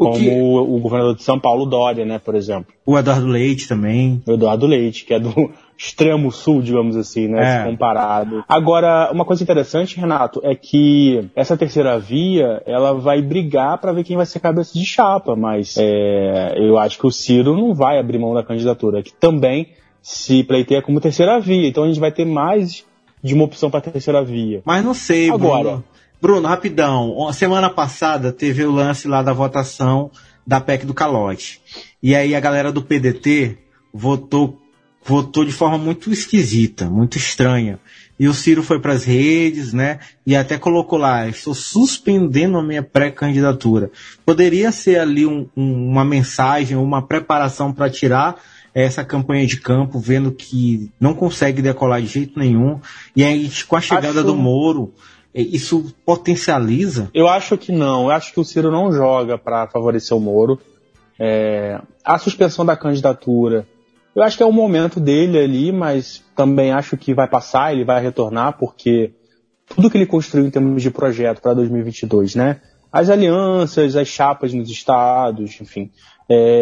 O 0.00 0.04
como 0.04 0.18
que... 0.18 0.30
o, 0.30 0.76
o, 0.76 0.80
governador 0.80 1.14
de 1.14 1.22
São 1.22 1.38
Paulo, 1.38 1.66
Dória, 1.66 2.06
né, 2.06 2.18
por 2.18 2.34
exemplo. 2.34 2.72
O 2.86 2.98
Eduardo 2.98 3.26
Leite 3.26 3.68
também. 3.68 4.22
O 4.26 4.32
Eduardo 4.32 4.66
Leite, 4.66 5.04
que 5.04 5.12
é 5.12 5.20
do 5.20 5.30
extremo 5.76 6.32
sul, 6.32 6.62
digamos 6.62 6.96
assim, 6.96 7.28
né, 7.28 7.60
é. 7.60 7.64
comparado. 7.64 8.42
Agora, 8.48 9.10
uma 9.12 9.26
coisa 9.26 9.42
interessante, 9.42 10.00
Renato, 10.00 10.40
é 10.42 10.54
que 10.54 11.28
essa 11.36 11.54
terceira 11.54 11.98
via, 11.98 12.62
ela 12.64 12.94
vai 12.94 13.20
brigar 13.20 13.76
para 13.76 13.92
ver 13.92 14.02
quem 14.02 14.16
vai 14.16 14.24
ser 14.24 14.40
cabeça 14.40 14.72
de 14.72 14.86
chapa, 14.86 15.36
mas 15.36 15.76
é, 15.78 16.54
eu 16.56 16.78
acho 16.78 16.98
que 16.98 17.06
o 17.06 17.12
Ciro 17.12 17.54
não 17.54 17.74
vai 17.74 17.98
abrir 17.98 18.18
mão 18.18 18.32
da 18.32 18.42
candidatura, 18.42 19.02
que 19.02 19.12
também 19.12 19.68
se 20.00 20.42
pleiteia 20.44 20.80
como 20.80 20.98
terceira 20.98 21.38
via, 21.38 21.68
então 21.68 21.84
a 21.84 21.88
gente 21.88 22.00
vai 22.00 22.10
ter 22.10 22.24
mais 22.24 22.86
de 23.22 23.34
uma 23.34 23.44
opção 23.44 23.70
para 23.70 23.82
terceira 23.82 24.24
via. 24.24 24.62
Mas 24.64 24.82
não 24.82 24.94
sei, 24.94 25.30
Agora, 25.30 25.62
Bruno. 25.62 25.84
Bruno, 26.20 26.46
rapidão. 26.46 27.32
Semana 27.32 27.70
passada 27.70 28.32
teve 28.32 28.64
o 28.64 28.70
lance 28.70 29.08
lá 29.08 29.22
da 29.22 29.32
votação 29.32 30.10
da 30.46 30.60
PEC 30.60 30.84
do 30.84 30.92
calote. 30.92 31.60
E 32.02 32.14
aí 32.14 32.34
a 32.34 32.40
galera 32.40 32.70
do 32.70 32.82
PDT 32.82 33.56
votou 33.92 34.60
votou 35.02 35.46
de 35.46 35.52
forma 35.52 35.78
muito 35.78 36.12
esquisita, 36.12 36.90
muito 36.90 37.16
estranha. 37.16 37.78
E 38.18 38.28
o 38.28 38.34
Ciro 38.34 38.62
foi 38.62 38.78
para 38.78 38.92
as 38.92 39.04
redes, 39.04 39.72
né? 39.72 39.98
E 40.26 40.36
até 40.36 40.58
colocou 40.58 40.98
lá: 40.98 41.26
estou 41.26 41.54
suspendendo 41.54 42.58
a 42.58 42.62
minha 42.62 42.82
pré-candidatura. 42.82 43.90
Poderia 44.26 44.70
ser 44.72 45.00
ali 45.00 45.24
um, 45.24 45.48
um, 45.56 45.88
uma 45.88 46.04
mensagem, 46.04 46.76
uma 46.76 47.00
preparação 47.00 47.72
para 47.72 47.88
tirar 47.88 48.36
essa 48.74 49.02
campanha 49.02 49.46
de 49.46 49.58
campo, 49.58 49.98
vendo 49.98 50.30
que 50.30 50.90
não 51.00 51.14
consegue 51.14 51.62
decolar 51.62 52.02
de 52.02 52.08
jeito 52.08 52.38
nenhum. 52.38 52.78
E 53.16 53.24
aí, 53.24 53.50
com 53.66 53.76
a 53.76 53.80
chegada 53.80 54.20
Acho... 54.20 54.24
do 54.24 54.36
Moro, 54.36 54.92
isso 55.34 55.94
potencializa? 56.04 57.10
Eu 57.14 57.28
acho 57.28 57.56
que 57.56 57.72
não. 57.72 58.04
Eu 58.04 58.10
acho 58.10 58.32
que 58.32 58.40
o 58.40 58.44
Ciro 58.44 58.70
não 58.70 58.92
joga 58.92 59.38
para 59.38 59.68
favorecer 59.68 60.16
o 60.16 60.20
Moro. 60.20 60.58
É, 61.18 61.80
a 62.04 62.18
suspensão 62.18 62.64
da 62.64 62.76
candidatura, 62.76 63.66
eu 64.14 64.22
acho 64.22 64.36
que 64.36 64.42
é 64.42 64.46
o 64.46 64.52
momento 64.52 64.98
dele 64.98 65.38
ali, 65.38 65.70
mas 65.70 66.24
também 66.34 66.72
acho 66.72 66.96
que 66.96 67.14
vai 67.14 67.28
passar, 67.28 67.72
ele 67.72 67.84
vai 67.84 68.02
retornar, 68.02 68.56
porque 68.58 69.12
tudo 69.66 69.90
que 69.90 69.98
ele 69.98 70.06
construiu 70.06 70.46
em 70.46 70.50
termos 70.50 70.82
de 70.82 70.90
projeto 70.90 71.40
para 71.40 71.54
2022, 71.54 72.34
né? 72.34 72.60
As 72.90 73.08
alianças, 73.08 73.94
as 73.94 74.08
chapas 74.08 74.52
nos 74.52 74.68
estados, 74.68 75.60
enfim, 75.60 75.90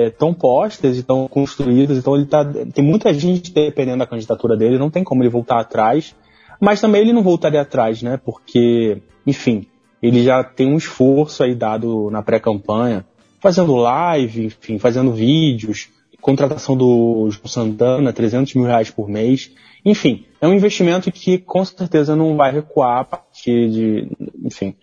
estão 0.07 0.31
é, 0.31 0.35
postas 0.35 0.97
e 0.97 1.01
estão 1.01 1.27
construídas, 1.27 1.97
então 1.97 2.15
ele 2.15 2.27
tá, 2.27 2.45
tem 2.45 2.85
muita 2.85 3.15
gente 3.15 3.51
dependendo 3.53 3.99
da 3.99 4.07
candidatura 4.07 4.57
dele, 4.57 4.79
não 4.79 4.91
tem 4.91 5.03
como 5.03 5.23
ele 5.23 5.31
voltar 5.31 5.61
atrás. 5.61 6.15
Mas 6.61 6.81
também 6.81 7.03
ele 7.03 7.13
não 7.13 7.23
voltaria 7.23 7.61
atrás, 7.61 8.03
né? 8.03 8.17
Porque, 8.17 8.99
enfim, 9.27 9.67
ele 10.03 10.23
já 10.23 10.43
tem 10.43 10.73
um 10.73 10.77
esforço 10.77 11.43
aí 11.43 11.55
dado 11.55 12.11
na 12.11 12.23
pré-campanha, 12.23 13.05
fazendo 13.41 13.77
live, 13.77 14.47
enfim, 14.47 14.79
fazendo 14.79 15.13
vídeos, 15.13 15.89
contratação 16.21 16.77
do 16.77 17.29
João 17.31 17.47
Santana, 17.47 18.13
300 18.13 18.55
mil 18.55 18.65
reais 18.65 18.91
por 18.91 19.09
mês. 19.09 19.53
Enfim, 19.85 20.25
é 20.41 20.49
um 20.49 20.55
investimento 20.55 21.11
que 21.13 21.39
com 21.39 21.65
certeza 21.65 22.17
não 22.17 22.37
vai 22.37 22.53
recuar 22.53 23.01
a 23.01 23.05
partir 23.05 23.71
de, 23.71 24.11
enfim, 24.45 24.75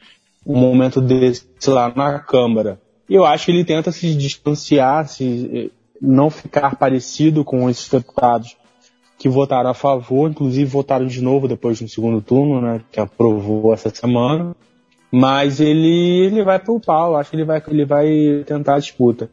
um 0.45 0.57
momento 0.57 1.01
desse 1.01 1.45
lá 1.67 1.91
na 1.93 2.19
Câmara. 2.19 2.79
Eu 3.09 3.25
acho 3.25 3.45
que 3.45 3.51
ele 3.51 3.65
tenta 3.65 3.91
se 3.91 4.15
distanciar, 4.15 5.07
se 5.07 5.71
não 6.01 6.29
ficar 6.29 6.75
parecido 6.75 7.43
com 7.43 7.69
esses 7.69 7.87
deputados 7.89 8.55
que 9.25 9.29
votaram 9.29 9.71
a 9.71 9.73
favor, 9.73 10.29
inclusive 10.29 10.65
votaram 10.65 11.07
de 11.07 11.19
novo 11.19 11.47
depois 11.47 11.79
de 11.79 11.85
um 11.85 11.87
segundo 11.87 12.21
turno, 12.21 12.61
né, 12.61 12.79
que 12.91 12.99
aprovou 12.99 13.73
essa 13.73 13.89
semana. 13.89 14.55
Mas 15.11 15.59
ele, 15.59 16.27
ele 16.27 16.43
vai 16.43 16.59
pro 16.59 16.79
pau, 16.79 17.15
acho 17.15 17.31
que 17.31 17.35
ele 17.35 17.43
vai, 17.43 17.59
ele 17.67 17.85
vai 17.85 18.43
tentar 18.45 18.75
a 18.75 18.79
disputa. 18.79 19.27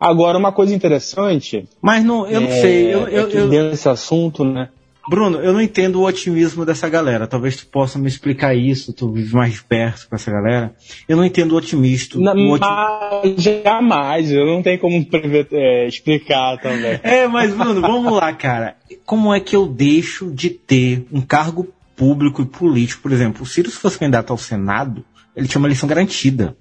Agora, 0.00 0.36
uma 0.36 0.50
coisa 0.50 0.74
interessante. 0.74 1.64
Mas 1.80 2.04
não, 2.04 2.26
eu 2.26 2.40
não 2.40 2.48
é, 2.48 2.60
sei. 2.60 2.92
Eu, 2.92 3.06
eu, 3.06 3.28
é 3.28 3.36
eu, 3.36 3.48
desse 3.48 3.88
assunto, 3.88 4.42
né? 4.42 4.68
Bruno, 5.08 5.38
eu 5.38 5.52
não 5.52 5.60
entendo 5.60 6.00
o 6.00 6.04
otimismo 6.04 6.64
dessa 6.64 6.88
galera. 6.88 7.26
Talvez 7.26 7.56
tu 7.56 7.66
possa 7.66 7.98
me 7.98 8.08
explicar 8.08 8.54
isso, 8.56 8.92
tu 8.92 9.12
vive 9.12 9.34
mais 9.34 9.54
de 9.54 9.62
perto 9.62 10.08
com 10.08 10.16
essa 10.16 10.30
galera. 10.30 10.74
Eu 11.08 11.16
não 11.16 11.24
entendo 11.24 11.52
o 11.52 11.56
otimista. 11.56 12.18
Não, 12.18 12.50
otim... 12.50 13.36
Jamais, 13.38 14.32
eu 14.32 14.44
não 14.44 14.62
tenho 14.62 14.80
como 14.80 15.06
é, 15.52 15.86
explicar 15.86 16.58
também. 16.58 17.00
É, 17.06 17.28
mas 17.28 17.54
Bruno, 17.54 17.80
vamos 17.80 18.12
lá, 18.12 18.32
cara. 18.32 18.76
Como 19.04 19.32
é 19.32 19.38
que 19.38 19.54
eu 19.54 19.66
deixo 19.66 20.30
de 20.30 20.50
ter 20.50 21.06
um 21.12 21.20
cargo 21.20 21.72
público 21.94 22.42
e 22.42 22.46
político? 22.46 23.02
Por 23.02 23.12
exemplo, 23.12 23.42
o 23.42 23.46
Ciro, 23.46 23.70
se 23.70 23.76
fosse 23.76 23.98
candidato 23.98 24.32
ao 24.32 24.38
Senado, 24.38 25.04
ele 25.36 25.46
tinha 25.46 25.60
uma 25.60 25.68
eleição 25.68 25.88
garantida. 25.88 26.56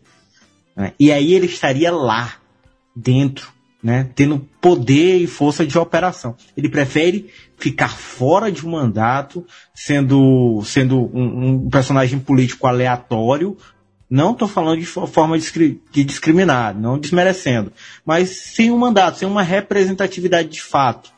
Né? 0.76 0.94
E 1.00 1.12
aí 1.12 1.34
ele 1.34 1.48
estaria 1.48 1.92
lá, 1.92 2.34
dentro 2.96 3.55
né, 3.86 4.10
tendo 4.16 4.40
poder 4.60 5.18
e 5.20 5.28
força 5.28 5.64
de 5.64 5.78
operação. 5.78 6.36
Ele 6.58 6.68
prefere 6.68 7.30
ficar 7.56 7.90
fora 7.90 8.52
de 8.52 8.66
um 8.66 8.72
mandato, 8.72 9.46
sendo, 9.76 10.60
sendo 10.66 11.02
um, 11.14 11.50
um 11.50 11.70
personagem 11.70 12.18
político 12.18 12.66
aleatório. 12.66 13.56
Não 14.10 14.32
estou 14.32 14.48
falando 14.48 14.80
de 14.80 14.88
forma 14.88 15.38
de 15.38 16.04
discriminar, 16.04 16.76
não 16.76 16.98
desmerecendo, 16.98 17.72
mas 18.04 18.30
sem 18.30 18.72
um 18.72 18.78
mandato, 18.80 19.20
sem 19.20 19.28
uma 19.28 19.44
representatividade 19.44 20.50
de 20.50 20.64
fato, 20.64 21.12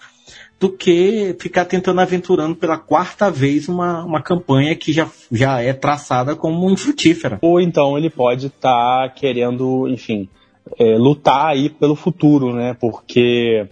do 0.60 0.70
que 0.70 1.38
ficar 1.40 1.64
tentando 1.64 2.02
aventurando 2.02 2.54
pela 2.54 2.78
quarta 2.78 3.32
vez 3.32 3.70
uma, 3.70 4.04
uma 4.04 4.22
campanha 4.22 4.76
que 4.76 4.92
já, 4.92 5.08
já 5.32 5.62
é 5.62 5.72
traçada 5.72 6.36
como 6.36 6.70
infrutífera. 6.70 7.40
Ou 7.42 7.62
então 7.62 7.98
ele 7.98 8.10
pode 8.10 8.48
estar 8.48 9.08
tá 9.08 9.10
querendo, 9.10 9.88
enfim, 9.88 10.28
é, 10.78 10.98
lutar 10.98 11.48
aí 11.48 11.70
pelo 11.70 11.96
futuro, 11.96 12.54
né? 12.54 12.76
Porque 12.80 13.68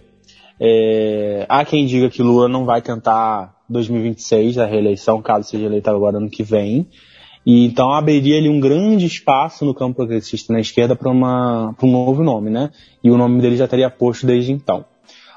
é, 0.60 1.46
há 1.48 1.64
quem 1.64 1.86
diga 1.86 2.10
que 2.10 2.22
Lula 2.22 2.48
não 2.48 2.64
vai 2.64 2.80
tentar 2.80 3.54
2026 3.68 4.58
a 4.58 4.66
reeleição, 4.66 5.22
caso 5.22 5.48
seja 5.48 5.66
eleito 5.66 5.90
agora 5.90 6.18
ano 6.18 6.30
que 6.30 6.42
vem. 6.42 6.86
E 7.44 7.64
então 7.64 7.92
abriria 7.92 8.38
ali 8.38 8.48
um 8.48 8.58
grande 8.58 9.06
espaço 9.06 9.64
no 9.64 9.72
campo 9.72 9.96
progressista 9.96 10.52
na 10.52 10.58
esquerda 10.58 10.96
para 10.96 11.10
um 11.10 11.74
novo 11.82 12.22
nome, 12.24 12.50
né? 12.50 12.70
E 13.04 13.10
o 13.10 13.16
nome 13.16 13.40
dele 13.40 13.56
já 13.56 13.64
estaria 13.64 13.88
posto 13.88 14.26
desde 14.26 14.52
então. 14.52 14.84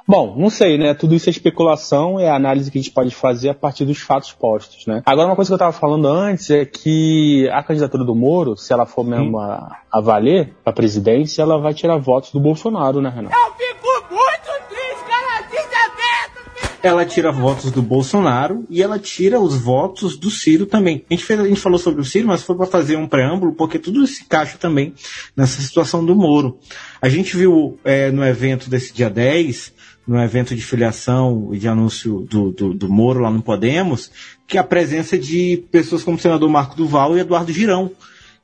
Bom, 0.09 0.35
não 0.35 0.49
sei, 0.49 0.75
né? 0.75 0.95
Tudo 0.95 1.13
isso 1.13 1.29
é 1.29 1.31
especulação, 1.31 2.19
é 2.19 2.27
a 2.27 2.35
análise 2.35 2.71
que 2.71 2.79
a 2.79 2.81
gente 2.81 2.91
pode 2.91 3.13
fazer 3.13 3.49
a 3.49 3.53
partir 3.53 3.85
dos 3.85 3.99
fatos 3.99 4.31
postos, 4.31 4.87
né? 4.87 5.03
Agora, 5.05 5.27
uma 5.27 5.35
coisa 5.35 5.49
que 5.49 5.53
eu 5.53 5.57
estava 5.57 5.71
falando 5.71 6.07
antes 6.07 6.49
é 6.49 6.65
que 6.65 7.47
a 7.51 7.61
candidatura 7.61 8.03
do 8.03 8.15
Moro, 8.15 8.57
se 8.57 8.73
ela 8.73 8.87
for 8.87 9.05
mesmo 9.05 9.37
a, 9.37 9.77
a 9.91 10.01
valer 10.01 10.55
a 10.65 10.73
presidência, 10.73 11.43
ela 11.43 11.59
vai 11.59 11.75
tirar 11.75 11.95
votos 11.97 12.31
do 12.31 12.39
Bolsonaro, 12.39 12.99
né, 12.99 13.13
Renato? 13.15 13.35
Eu 13.35 13.53
fico 13.53 13.87
muito 14.09 14.67
triste, 14.67 15.05
cara! 15.07 15.29
Ela 16.81 17.05
tira 17.05 17.29
votos 17.29 17.71
do 17.71 17.81
Bolsonaro 17.81 18.65
e 18.69 18.81
ela 18.81 18.97
tira 18.97 19.39
os 19.39 19.61
votos 19.61 20.17
do 20.17 20.31
Ciro 20.31 20.65
também. 20.65 21.05
A 21.09 21.13
gente, 21.13 21.25
fez, 21.25 21.39
a 21.39 21.47
gente 21.47 21.59
falou 21.59 21.77
sobre 21.77 22.01
o 22.01 22.05
Ciro, 22.05 22.27
mas 22.27 22.41
foi 22.41 22.55
para 22.55 22.65
fazer 22.65 22.95
um 22.95 23.05
preâmbulo, 23.05 23.53
porque 23.53 23.77
tudo 23.77 24.07
se 24.07 24.23
encaixa 24.23 24.57
também 24.57 24.93
nessa 25.35 25.61
situação 25.61 26.03
do 26.03 26.15
Moro. 26.15 26.57
A 27.01 27.09
gente 27.09 27.35
viu 27.35 27.77
é, 27.83 28.09
no 28.11 28.25
evento 28.25 28.69
desse 28.69 28.93
dia 28.93 29.09
10 29.09 29.73
no 30.09 30.19
evento 30.19 30.55
de 30.55 30.61
filiação 30.63 31.49
e 31.53 31.59
de 31.59 31.67
anúncio 31.67 32.21
do, 32.21 32.51
do, 32.51 32.73
do, 32.73 32.89
Moro 32.89 33.19
lá 33.19 33.29
no 33.29 33.43
Podemos, 33.43 34.11
que 34.47 34.57
a 34.57 34.63
presença 34.63 35.15
de 35.19 35.63
pessoas 35.71 36.03
como 36.03 36.17
o 36.17 36.19
senador 36.19 36.49
Marco 36.49 36.75
Duval 36.75 37.15
e 37.15 37.19
Eduardo 37.19 37.53
Girão, 37.53 37.91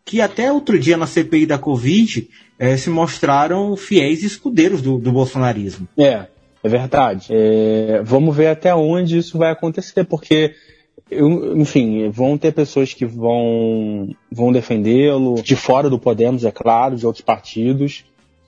que 0.06 0.22
até 0.22 0.52
outro 0.52 0.78
dia 0.78 0.96
na 0.96 1.08
CPI 1.08 1.48
da 1.48 1.58
Covid 1.58 2.30
eh, 2.60 2.78
se 2.78 2.92
mostraram 2.92 3.76
fiéis 3.76 4.24
escudeiros 4.24 4.80
do, 4.80 5.00
do 5.00 5.12
bolsonarismo. 5.12 5.88
É, 5.98 6.28
é 6.64 6.70
verdade. 6.70 7.30
É, 7.32 8.00
vamos 8.04 8.36
ver 8.36 8.50
até 8.50 8.76
onde 8.76 9.18
isso 9.18 9.36
vai 9.36 9.50
acontecer, 9.50 10.04
porque 10.04 10.54
eu, 11.10 11.58
enfim, 11.58 12.10
vão 12.12 12.38
ter 12.38 12.54
pessoas 12.54 12.94
que 12.94 13.08
vão, 13.08 14.16
vão 14.32 14.52
defendê-lo, 14.52 15.42
de 15.42 15.56
fora 15.56 15.90
do 15.90 15.98
Podemos, 15.98 16.46
é 16.46 16.52
claro, 16.52 16.96
de 16.96 17.08
outros 17.08 17.26
partidos, 17.26 18.06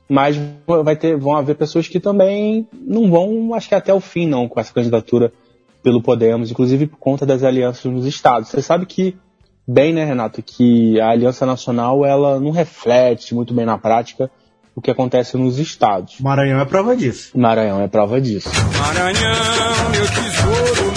mas 0.09 0.39
vai 0.83 0.95
ter, 0.95 1.17
vão 1.17 1.35
haver 1.35 1.55
pessoas 1.55 1.87
que 1.87 1.99
também 1.99 2.67
não 2.73 3.11
vão, 3.11 3.53
acho 3.53 3.67
que 3.67 3.75
até 3.75 3.93
o 3.93 3.99
fim 3.99 4.25
não, 4.27 4.47
com 4.47 4.59
essa 4.59 4.73
candidatura 4.73 5.33
pelo 5.83 6.01
Podemos, 6.01 6.49
inclusive 6.51 6.87
por 6.87 6.97
conta 6.97 7.25
das 7.25 7.43
alianças 7.43 7.85
nos 7.91 8.05
estados. 8.05 8.49
Você 8.49 8.61
sabe 8.61 8.85
que, 8.85 9.17
bem, 9.67 9.93
né, 9.93 10.05
Renato, 10.05 10.41
que 10.41 10.99
a 10.99 11.09
Aliança 11.09 11.45
Nacional, 11.45 12.05
ela 12.05 12.39
não 12.39 12.51
reflete 12.51 13.35
muito 13.35 13.53
bem 13.53 13.65
na 13.65 13.77
prática 13.77 14.29
o 14.75 14.81
que 14.81 14.91
acontece 14.91 15.35
nos 15.37 15.57
estados. 15.59 16.19
Maranhão 16.19 16.59
é 16.59 16.65
prova 16.65 16.95
disso. 16.95 17.37
Maranhão 17.37 17.81
é 17.81 17.87
prova 17.87 18.21
disso. 18.21 18.49
Maranhão, 18.77 19.89
meu 19.91 20.05
tesouro, 20.05 20.93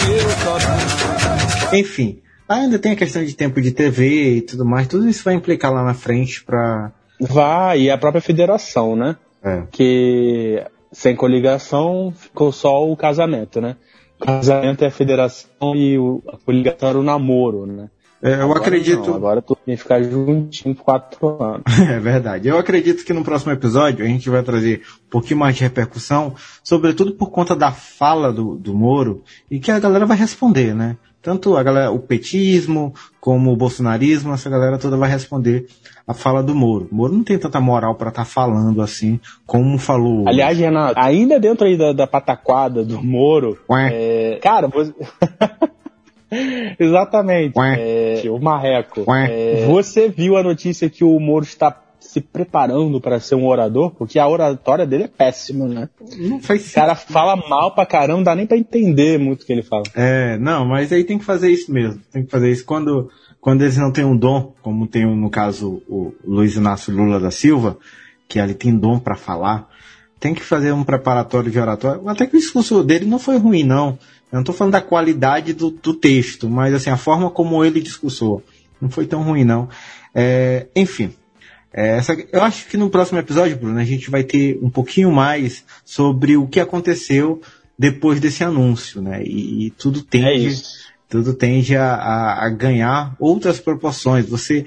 meu 1.72 1.80
Enfim, 1.80 2.20
ainda 2.48 2.78
tem 2.78 2.92
a 2.92 2.96
questão 2.96 3.24
de 3.24 3.34
tempo 3.34 3.60
de 3.60 3.72
TV 3.72 4.36
e 4.36 4.42
tudo 4.42 4.64
mais, 4.64 4.86
tudo 4.86 5.08
isso 5.08 5.24
vai 5.24 5.34
implicar 5.34 5.72
lá 5.72 5.82
na 5.82 5.94
frente 5.94 6.44
para 6.44 6.92
Vai, 7.20 7.82
e 7.82 7.90
a 7.90 7.98
própria 7.98 8.22
federação, 8.22 8.96
né? 8.96 9.16
É. 9.42 9.62
Que 9.70 10.64
sem 10.92 11.14
coligação, 11.14 12.12
ficou 12.16 12.50
só 12.50 12.88
o 12.88 12.96
casamento, 12.96 13.60
né? 13.60 13.76
O 14.20 14.24
casamento 14.24 14.82
é 14.82 14.88
a 14.88 14.90
federação 14.90 15.74
e 15.74 15.98
o, 15.98 16.22
a 16.28 16.36
coligação 16.36 16.88
era 16.88 16.98
o 16.98 17.02
namoro, 17.02 17.66
né? 17.66 17.88
É, 18.22 18.34
eu 18.34 18.42
Agora 18.42 18.60
acredito. 18.60 19.06
Não, 19.06 19.14
agora 19.14 19.40
tu 19.40 19.56
tem 19.56 19.74
que 19.74 19.82
ficar 19.82 20.02
juntinho 20.02 20.74
por 20.74 20.84
quatro 20.84 21.42
anos. 21.42 21.62
É 21.90 21.98
verdade. 21.98 22.48
Eu 22.48 22.58
acredito 22.58 23.04
que 23.04 23.12
no 23.12 23.24
próximo 23.24 23.52
episódio 23.52 24.04
a 24.04 24.08
gente 24.08 24.28
vai 24.28 24.42
trazer 24.42 24.82
um 25.06 25.10
pouquinho 25.10 25.40
mais 25.40 25.56
de 25.56 25.62
repercussão, 25.62 26.34
sobretudo 26.62 27.12
por 27.12 27.30
conta 27.30 27.56
da 27.56 27.72
fala 27.72 28.32
do, 28.32 28.56
do 28.56 28.74
Moro, 28.74 29.22
e 29.50 29.58
que 29.58 29.70
a 29.70 29.78
galera 29.78 30.04
vai 30.04 30.16
responder, 30.16 30.74
né? 30.74 30.96
Tanto 31.22 31.56
a 31.56 31.62
galera, 31.62 31.90
o 31.90 31.98
petismo, 31.98 32.94
como 33.20 33.52
o 33.52 33.56
bolsonarismo, 33.56 34.32
essa 34.32 34.48
galera 34.48 34.78
toda 34.78 34.96
vai 34.96 35.10
responder 35.10 35.66
a 36.06 36.14
fala 36.14 36.42
do 36.42 36.54
Moro. 36.54 36.88
O 36.90 36.94
Moro 36.94 37.12
não 37.12 37.22
tem 37.22 37.38
tanta 37.38 37.60
moral 37.60 37.94
para 37.94 38.08
estar 38.08 38.24
falando 38.24 38.80
assim, 38.80 39.20
como 39.46 39.78
falou. 39.78 40.26
Aliás, 40.26 40.56
Renato, 40.58 40.94
ainda 40.98 41.38
dentro 41.38 41.66
aí 41.66 41.76
da, 41.76 41.92
da 41.92 42.06
pataquada 42.06 42.82
do 42.82 43.02
Moro, 43.02 43.58
é, 43.70 44.38
cara, 44.42 44.66
você... 44.68 44.94
Exatamente. 46.78 47.58
Ué. 47.58 48.22
É, 48.24 48.30
o 48.30 48.38
Marreco. 48.38 49.04
Ué. 49.06 49.62
É, 49.62 49.66
você 49.66 50.08
viu 50.08 50.36
a 50.36 50.42
notícia 50.42 50.88
que 50.88 51.04
o 51.04 51.18
Moro 51.18 51.44
está 51.44 51.76
se 52.00 52.20
preparando 52.20 53.00
para 53.00 53.20
ser 53.20 53.34
um 53.34 53.46
orador? 53.46 53.90
Porque 53.92 54.18
a 54.18 54.26
oratória 54.26 54.86
dele 54.86 55.04
é 55.04 55.08
péssima, 55.08 55.68
né? 55.68 55.88
não 56.18 56.40
faz 56.40 56.70
O 56.70 56.74
cara 56.74 56.94
fala 56.94 57.36
mal 57.36 57.74
pra 57.74 57.86
caramba, 57.86 58.16
não 58.16 58.24
dá 58.24 58.34
nem 58.34 58.46
pra 58.46 58.56
entender 58.56 59.18
muito 59.18 59.42
o 59.42 59.46
que 59.46 59.52
ele 59.52 59.62
fala. 59.62 59.84
É, 59.94 60.36
não, 60.38 60.64
mas 60.64 60.92
aí 60.92 61.04
tem 61.04 61.18
que 61.18 61.24
fazer 61.24 61.50
isso 61.50 61.72
mesmo. 61.72 62.00
Tem 62.10 62.24
que 62.24 62.30
fazer 62.30 62.50
isso 62.50 62.64
quando, 62.64 63.10
quando 63.40 63.62
eles 63.62 63.76
não 63.76 63.92
têm 63.92 64.04
um 64.04 64.16
dom, 64.16 64.52
como 64.62 64.86
tem 64.86 65.04
no 65.04 65.30
caso 65.30 65.82
o 65.88 66.12
Luiz 66.24 66.56
Inácio 66.56 66.94
Lula 66.94 67.20
da 67.20 67.30
Silva, 67.30 67.76
que 68.28 68.38
ele 68.38 68.54
tem 68.54 68.76
dom 68.76 68.98
para 68.98 69.16
falar. 69.16 69.68
Tem 70.18 70.34
que 70.34 70.42
fazer 70.42 70.72
um 70.72 70.84
preparatório 70.84 71.50
de 71.50 71.58
oratório. 71.58 72.08
Até 72.08 72.26
que 72.26 72.36
o 72.36 72.40
discurso 72.40 72.82
dele 72.82 73.06
não 73.06 73.18
foi 73.18 73.38
ruim, 73.38 73.62
não. 73.62 73.98
Eu 74.32 74.36
não 74.36 74.44
tô 74.44 74.52
falando 74.52 74.72
da 74.74 74.80
qualidade 74.80 75.52
do, 75.52 75.70
do 75.70 75.92
texto, 75.94 76.48
mas 76.48 76.72
assim, 76.74 76.90
a 76.90 76.96
forma 76.96 77.30
como 77.30 77.64
ele 77.64 77.80
discursou. 77.80 78.42
Não 78.80 78.88
foi 78.88 79.06
tão 79.06 79.22
ruim, 79.22 79.44
não. 79.44 79.68
É, 80.14 80.66
enfim. 80.74 81.12
É, 81.72 81.96
essa, 81.98 82.14
eu 82.32 82.42
acho 82.42 82.66
que 82.66 82.76
no 82.76 82.90
próximo 82.90 83.18
episódio, 83.18 83.56
Bruno, 83.56 83.78
a 83.78 83.84
gente 83.84 84.10
vai 84.10 84.22
ter 84.24 84.58
um 84.62 84.70
pouquinho 84.70 85.10
mais 85.12 85.64
sobre 85.84 86.36
o 86.36 86.46
que 86.46 86.58
aconteceu 86.60 87.40
depois 87.78 88.20
desse 88.20 88.42
anúncio, 88.44 89.00
né? 89.00 89.22
E, 89.24 89.66
e 89.66 89.70
tudo 89.70 90.00
É 90.00 90.02
tende, 90.10 90.46
isso. 90.48 90.86
tudo 91.08 91.32
tende 91.34 91.76
a, 91.76 91.94
a- 91.94 92.46
a 92.46 92.48
ganhar 92.50 93.14
outras 93.20 93.58
proporções. 93.60 94.26
Você, 94.28 94.64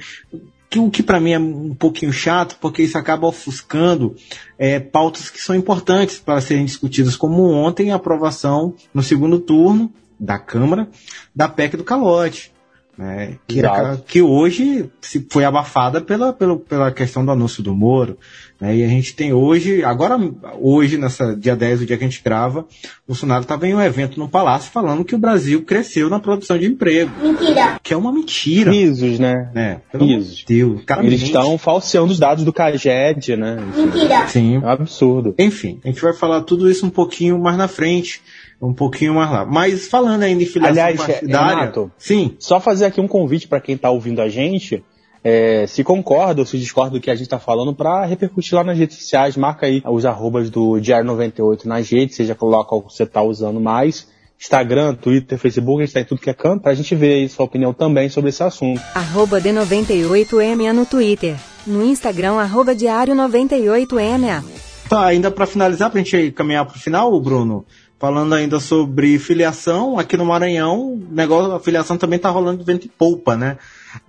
que, 0.74 0.80
o 0.80 0.90
que 0.90 1.04
para 1.04 1.20
mim 1.20 1.34
é 1.34 1.40
um 1.40 1.76
pouquinho 1.76 2.12
chato, 2.12 2.58
porque 2.60 2.82
isso 2.82 2.98
acaba 2.98 3.28
ofuscando 3.28 4.16
é, 4.58 4.80
pautas 4.80 5.30
que 5.30 5.40
são 5.40 5.56
importantes 5.56 6.18
para 6.18 6.42
serem 6.42 6.66
discutidas, 6.66 7.16
como 7.16 7.44
ontem 7.52 7.92
a 7.92 7.96
aprovação 7.96 8.74
no 8.92 9.04
segundo 9.04 9.40
turno 9.40 9.94
da 10.20 10.40
Câmara 10.40 10.90
da 11.36 11.48
PEC 11.48 11.78
do 11.78 11.84
calote. 11.84 12.53
Né, 12.96 13.38
que, 13.48 13.58
era- 13.58 13.98
que 14.08 14.22
hoje 14.22 14.88
se 15.02 15.26
foi 15.32 15.44
abafada 15.44 16.00
pela, 16.00 16.32
pela, 16.32 16.56
pela 16.60 16.92
questão 16.92 17.26
do 17.26 17.32
anúncio 17.32 17.64
do 17.64 17.74
Moro. 17.74 18.20
Né, 18.62 18.78
e 18.78 18.84
a 18.84 18.88
gente 18.88 19.16
tem 19.16 19.34
hoje, 19.34 19.84
agora, 19.84 20.16
hoje, 20.62 20.96
nessa 21.00 21.36
dia 21.36 21.56
10, 21.56 21.82
o 21.82 21.86
dia 21.88 21.98
que 21.98 22.04
a 22.04 22.08
gente 22.08 22.22
grava, 22.24 22.60
o 22.60 22.66
Bolsonaro 23.08 23.42
estava 23.42 23.68
em 23.68 23.74
um 23.74 23.82
evento 23.82 24.20
no 24.20 24.30
Palácio 24.30 24.72
falando 24.72 25.04
que 25.04 25.16
o 25.16 25.18
Brasil 25.18 25.64
cresceu 25.64 26.08
na 26.08 26.20
produção 26.20 26.56
de 26.56 26.68
emprego. 26.68 27.10
Mentira. 27.20 27.80
Que 27.82 27.96
é 27.96 27.98
uma 27.98 28.12
mentira. 28.14 28.72
Risos, 28.72 29.18
né? 29.18 29.50
Né? 29.56 29.82
Pelo 29.92 30.06
Risos. 30.06 30.38
de 30.38 30.46
Deus. 30.46 30.84
cara 30.86 31.02
Eles 31.02 31.20
mente. 31.22 31.26
estão 31.32 31.58
falseando 31.58 32.12
os 32.12 32.20
dados 32.20 32.44
do 32.44 32.54
CAGED, 32.54 33.36
né? 33.36 33.58
Mentira. 33.76 34.28
Sim. 34.28 34.58
É 34.58 34.60
um 34.60 34.70
absurdo. 34.70 35.34
Enfim, 35.40 35.80
a 35.84 35.88
gente 35.88 36.00
vai 36.02 36.14
falar 36.14 36.42
tudo 36.44 36.70
isso 36.70 36.86
um 36.86 36.92
pouquinho 36.92 37.40
mais 37.40 37.58
na 37.58 37.68
frente. 37.68 38.22
Um 38.64 38.74
pouquinho 38.74 39.16
mais 39.16 39.30
lá. 39.30 39.46
Mas 39.46 39.88
falando 39.88 40.24
ainda 40.24 40.42
em 40.42 40.46
filiação 40.46 40.84
Aliás, 40.84 40.98
partidária. 40.98 41.60
Renato, 41.60 41.92
sim. 41.98 42.36
Só 42.40 42.62
fazer 42.62 42.86
aqui 42.86 43.02
um 43.02 43.08
convite 43.08 43.46
para 43.46 43.60
quem 43.60 43.76
está 43.76 43.90
ouvindo 43.90 44.22
a 44.22 44.30
gente, 44.30 44.82
é, 45.22 45.68
se 45.68 45.84
concorda 45.84 46.42
ou 46.42 46.46
se 46.46 46.58
discorda 46.58 46.92
do 46.92 47.02
que 47.02 47.12
a 47.12 47.16
gente 47.16 47.26
está 47.26 47.38
falando, 47.38 47.76
para 47.76 48.06
repercutir 48.06 48.56
lá 48.56 48.64
nas 48.64 48.78
redes 48.78 48.98
sociais, 48.98 49.36
marca 49.36 49.66
aí 49.66 49.84
os 49.86 50.06
arrobas 50.06 50.50
do 50.50 50.80
Diário 50.80 51.06
98 51.06 51.68
nas 51.68 51.90
redes, 51.90 52.16
seja 52.16 52.36
coloca 52.36 52.70
qual 52.70 52.82
você 52.82 53.04
está 53.04 53.22
usando 53.22 53.60
mais. 53.60 54.08
Instagram, 54.40 54.96
Twitter, 54.96 55.38
Facebook, 55.38 55.82
a 55.82 55.86
gente 55.86 55.94
tá 55.94 56.02
em 56.02 56.06
tudo 56.06 56.22
que 56.22 56.30
é 56.30 56.34
canto, 56.34 56.64
pra 56.64 56.74
gente 56.74 56.96
ver 56.96 57.14
aí 57.14 57.30
sua 57.30 57.46
opinião 57.46 57.74
também 57.74 58.08
sobre 58.08 58.30
esse 58.30 58.44
assunto. 58.44 58.82
Arroba 58.96 59.42
D98MA 59.42 60.72
no 60.72 60.86
Twitter. 60.86 61.36
No 61.68 61.84
Instagram, 61.84 62.34
arroba 62.34 62.74
Diário 62.74 63.14
98MA. 63.14 64.44
Tá, 64.90 65.06
ainda 65.06 65.32
para 65.32 65.46
finalizar, 65.46 65.90
pra 65.90 66.02
gente 66.02 66.32
caminhar 66.32 66.66
pro 66.66 66.78
final, 66.78 67.20
Bruno, 67.22 67.66
falando 68.04 68.36
ainda 68.36 68.60
sobre 68.60 69.18
filiação, 69.18 69.98
aqui 69.98 70.18
no 70.18 70.26
Maranhão, 70.26 70.96
o 70.96 71.08
negócio, 71.10 71.54
a 71.54 71.60
filiação 71.62 71.98
também 71.98 72.20
tá 72.20 72.30
rolando 72.30 72.58
de 72.58 72.66
vento 72.66 72.86
e 72.86 72.90
poupa, 72.90 73.38
né? 73.38 73.58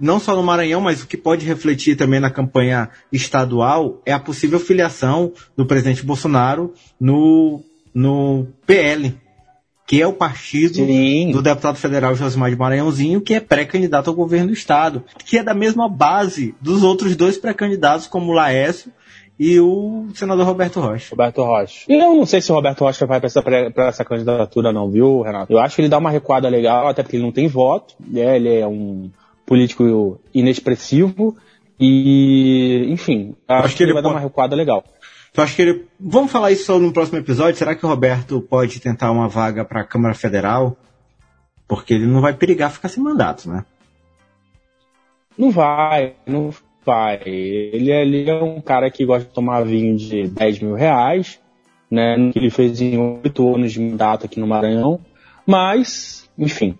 Não 0.01 0.19
só 0.19 0.35
no 0.35 0.43
Maranhão, 0.43 0.81
mas 0.81 1.01
o 1.01 1.07
que 1.07 1.17
pode 1.17 1.47
refletir 1.47 1.95
também 1.95 2.19
na 2.19 2.29
campanha 2.29 2.91
estadual 3.13 4.03
é 4.05 4.13
a 4.13 4.19
possível 4.19 4.59
filiação 4.59 5.33
do 5.57 5.65
presidente 5.65 6.05
Bolsonaro 6.05 6.75
no, 6.99 7.63
no 7.95 8.49
PL, 8.67 9.15
que 9.87 10.03
é 10.03 10.07
o 10.09 10.13
partido 10.13 10.75
Sim. 10.75 11.31
do 11.31 11.41
deputado 11.41 11.77
federal 11.77 12.17
Josimar 12.17 12.51
de 12.51 12.57
Maranhãozinho, 12.57 13.21
que 13.21 13.35
é 13.35 13.39
pré-candidato 13.39 14.11
ao 14.11 14.17
governo 14.17 14.49
do 14.49 14.55
estado, 14.55 15.05
que 15.25 15.39
é 15.39 15.43
da 15.45 15.55
mesma 15.55 15.89
base 15.89 16.53
dos 16.61 16.83
outros 16.83 17.15
dois 17.15 17.39
pré-candidatos, 17.39 18.09
como 18.09 18.33
o 18.33 18.35
Laércio 18.35 18.91
e 19.38 19.59
o 19.59 20.09
senador 20.14 20.47
Roberto 20.47 20.81
Rocha. 20.81 21.11
Roberto 21.11 21.42
Rocha. 21.42 21.85
E 21.88 21.94
eu 21.94 22.14
não 22.14 22.27
sei 22.27 22.40
se 22.40 22.53
o 22.53 22.55
Roberto 22.55 22.81
Rocha 22.81 23.07
vai 23.07 23.18
pra 23.18 23.27
essa, 23.27 23.42
pra 23.42 23.88
essa 23.88 24.05
candidatura 24.05 24.73
não, 24.73 24.90
viu, 24.90 25.23
Renato? 25.23 25.53
Eu 25.53 25.59
acho 25.59 25.75
que 25.75 25.83
ele 25.83 25.88
dá 25.88 25.99
uma 25.99 26.11
recuada 26.11 26.49
legal, 26.49 26.87
até 26.87 27.03
porque 27.03 27.16
ele 27.16 27.25
não 27.25 27.33
tem 27.33 27.49
voto, 27.49 27.94
né? 28.01 28.37
Ele 28.37 28.59
é 28.61 28.66
um 28.66 29.11
político 29.44 30.20
inexpressivo 30.33 31.37
e, 31.79 32.87
enfim, 32.88 33.35
acho, 33.49 33.77
que 33.77 33.83
ele 33.83 33.92
vai 33.92 34.03
dar 34.03 34.11
uma 34.11 34.20
recuada 34.20 34.55
legal. 34.55 34.85
Tu 35.33 35.42
acha 35.42 35.57
que 35.57 35.62
ele. 35.62 35.88
Vamos 35.99 36.31
falar 36.31 36.53
isso 36.53 36.66
só 36.66 36.79
no 36.79 36.92
próximo 36.92 37.18
episódio? 37.18 37.57
Será 37.57 37.75
que 37.75 37.85
o 37.85 37.88
Roberto 37.88 38.40
pode 38.40 38.81
tentar 38.81 39.11
uma 39.11 39.29
vaga 39.29 39.64
para 39.64 39.81
a 39.81 39.85
Câmara 39.85 40.14
Federal? 40.14 40.77
Porque 41.66 41.94
ele 41.94 42.07
não 42.07 42.20
vai 42.20 42.35
perigar 42.35 42.70
ficar 42.70 42.88
sem 42.88 43.03
mandato, 43.03 43.49
né? 43.49 43.64
Não 45.37 45.51
vai, 45.51 46.14
não 46.25 46.55
vai. 46.85 47.20
Ele, 47.25 47.90
ele 47.90 48.31
é 48.31 48.35
um 48.42 48.61
cara 48.61 48.90
que 48.90 49.05
gosta 49.05 49.27
de 49.29 49.35
tomar 49.35 49.62
vinho 49.64 49.97
de 49.97 50.29
10 50.29 50.61
mil 50.61 50.75
reais, 50.75 51.40
né? 51.90 52.16
Que 52.33 52.38
ele 52.38 52.51
fez 52.51 52.81
em 52.81 52.97
oito 52.99 53.55
anos 53.55 53.73
de 53.73 53.81
mandato 53.81 54.27
aqui 54.27 54.38
no 54.40 54.47
Maranhão. 54.47 55.01
Mas, 55.47 56.29
enfim, 56.38 56.79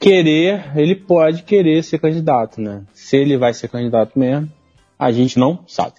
querer, 0.00 0.72
ele 0.76 0.94
pode 0.94 1.42
querer 1.42 1.82
ser 1.82 1.98
candidato, 1.98 2.60
né? 2.60 2.82
Se 2.92 3.16
ele 3.16 3.36
vai 3.36 3.52
ser 3.52 3.68
candidato 3.68 4.18
mesmo, 4.18 4.50
a 4.98 5.10
gente 5.12 5.38
não 5.38 5.60
sabe. 5.66 5.94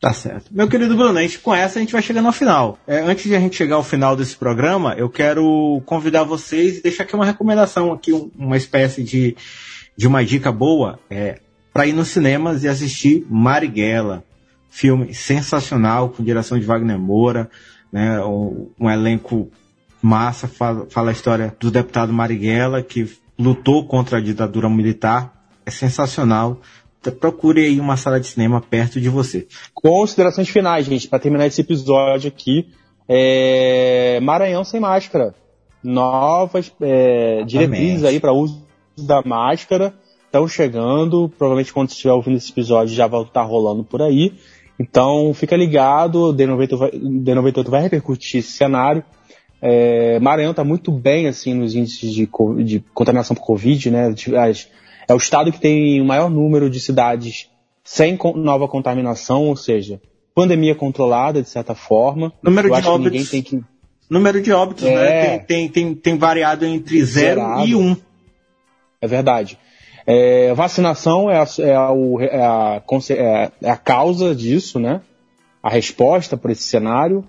Tá 0.00 0.12
certo. 0.12 0.46
Meu 0.52 0.68
querido 0.68 0.94
Bruno, 0.96 1.18
a 1.18 1.22
gente, 1.22 1.40
com 1.40 1.52
essa 1.52 1.78
a 1.78 1.82
gente 1.82 1.92
vai 1.92 2.00
chegando 2.02 2.26
ao 2.26 2.32
final. 2.32 2.78
É, 2.86 3.00
antes 3.00 3.24
de 3.24 3.34
a 3.34 3.40
gente 3.40 3.56
chegar 3.56 3.74
ao 3.76 3.82
final 3.82 4.14
desse 4.14 4.36
programa, 4.36 4.94
eu 4.96 5.08
quero 5.10 5.82
convidar 5.84 6.22
vocês 6.22 6.78
e 6.78 6.82
deixar 6.82 7.02
aqui 7.02 7.16
uma 7.16 7.24
recomendação, 7.24 7.92
aqui 7.92 8.12
um- 8.12 8.30
uma 8.38 8.56
espécie 8.56 9.02
de, 9.02 9.36
de 9.96 10.06
uma 10.06 10.24
dica 10.24 10.52
boa, 10.52 11.00
é, 11.10 11.40
para 11.78 11.86
ir 11.86 11.92
nos 11.92 12.08
cinemas 12.08 12.64
e 12.64 12.68
assistir 12.68 13.24
Marighella. 13.30 14.24
Filme 14.68 15.14
sensacional, 15.14 16.08
com 16.08 16.24
direção 16.24 16.58
de 16.58 16.66
Wagner 16.66 16.98
Moura, 16.98 17.48
né, 17.92 18.20
um, 18.24 18.68
um 18.80 18.90
elenco 18.90 19.48
massa, 20.02 20.48
fala, 20.48 20.88
fala 20.90 21.10
a 21.10 21.12
história 21.12 21.56
do 21.60 21.70
deputado 21.70 22.12
Marighella, 22.12 22.82
que 22.82 23.08
lutou 23.38 23.86
contra 23.86 24.18
a 24.18 24.20
ditadura 24.20 24.68
militar. 24.68 25.32
É 25.64 25.70
sensacional. 25.70 26.60
Procure 27.20 27.64
aí 27.64 27.78
uma 27.78 27.96
sala 27.96 28.18
de 28.18 28.26
cinema 28.26 28.60
perto 28.60 29.00
de 29.00 29.08
você. 29.08 29.46
Considerações 29.72 30.48
finais, 30.48 30.84
gente, 30.84 31.06
para 31.06 31.20
terminar 31.20 31.46
esse 31.46 31.60
episódio 31.60 32.26
aqui. 32.26 32.66
É... 33.08 34.18
Maranhão 34.20 34.64
sem 34.64 34.80
máscara. 34.80 35.32
Novas 35.80 36.72
é, 36.80 37.44
diretrizes 37.44 38.02
aí 38.02 38.18
para 38.18 38.32
uso 38.32 38.66
da 38.96 39.22
máscara 39.22 39.94
estão 40.28 40.46
chegando. 40.48 41.28
Provavelmente 41.36 41.72
quando 41.72 41.88
você 41.88 41.94
estiver 41.94 42.12
ouvindo 42.12 42.36
esse 42.36 42.50
episódio 42.52 42.94
já 42.94 43.06
vai 43.06 43.22
estar 43.22 43.42
rolando 43.42 43.82
por 43.84 44.00
aí. 44.02 44.32
Então 44.78 45.34
fica 45.34 45.56
ligado, 45.56 46.28
o 46.30 46.34
D98 46.34 46.76
vai, 46.76 46.90
D98 46.92 47.68
vai 47.68 47.82
repercutir 47.82 48.40
esse 48.40 48.52
cenário. 48.52 49.02
É, 49.60 50.20
Maranhão 50.20 50.52
está 50.52 50.62
muito 50.62 50.92
bem 50.92 51.26
assim 51.26 51.52
nos 51.52 51.74
índices 51.74 52.12
de, 52.14 52.28
de 52.64 52.80
contaminação 52.94 53.34
por 53.34 53.42
Covid, 53.44 53.90
né? 53.90 54.14
As- 54.36 54.68
é 55.08 55.14
o 55.14 55.16
estado 55.16 55.50
que 55.50 55.58
tem 55.58 56.00
o 56.00 56.04
maior 56.04 56.30
número 56.30 56.68
de 56.70 56.78
cidades 56.78 57.48
sem 57.82 58.16
con- 58.16 58.36
nova 58.36 58.68
contaminação, 58.68 59.46
ou 59.48 59.56
seja, 59.56 60.00
pandemia 60.34 60.74
controlada 60.74 61.42
de 61.42 61.48
certa 61.48 61.74
forma. 61.74 62.32
Número 62.42 62.68
Eu 62.68 62.80
de 62.80 62.86
óbitos. 62.86 63.28
que 63.30 63.60
Número 64.08 64.40
de 64.40 64.52
óbitos, 64.52 64.84
É. 64.84 64.94
né? 64.94 65.38
Tem, 65.40 65.68
tem, 65.68 65.68
tem, 65.68 65.94
tem 65.94 66.18
variado 66.18 66.64
entre 66.64 67.02
0 67.04 67.40
Zerado. 67.40 67.66
e 67.66 67.74
1. 67.74 67.80
Um. 67.80 67.96
É 69.00 69.06
verdade. 69.08 69.58
É, 70.10 70.54
vacinação 70.54 71.30
é 71.30 71.36
a, 71.38 71.46
é, 71.58 71.76
a, 71.76 71.90
é 72.22 72.42
a 72.42 72.82
é- 73.10 73.50
é 73.60 73.70
a 73.70 73.76
causa 73.76 74.34
disso, 74.34 74.80
né? 74.80 75.02
A 75.62 75.68
resposta 75.68 76.34
para 76.34 76.50
esse 76.50 76.62
cenário. 76.62 77.22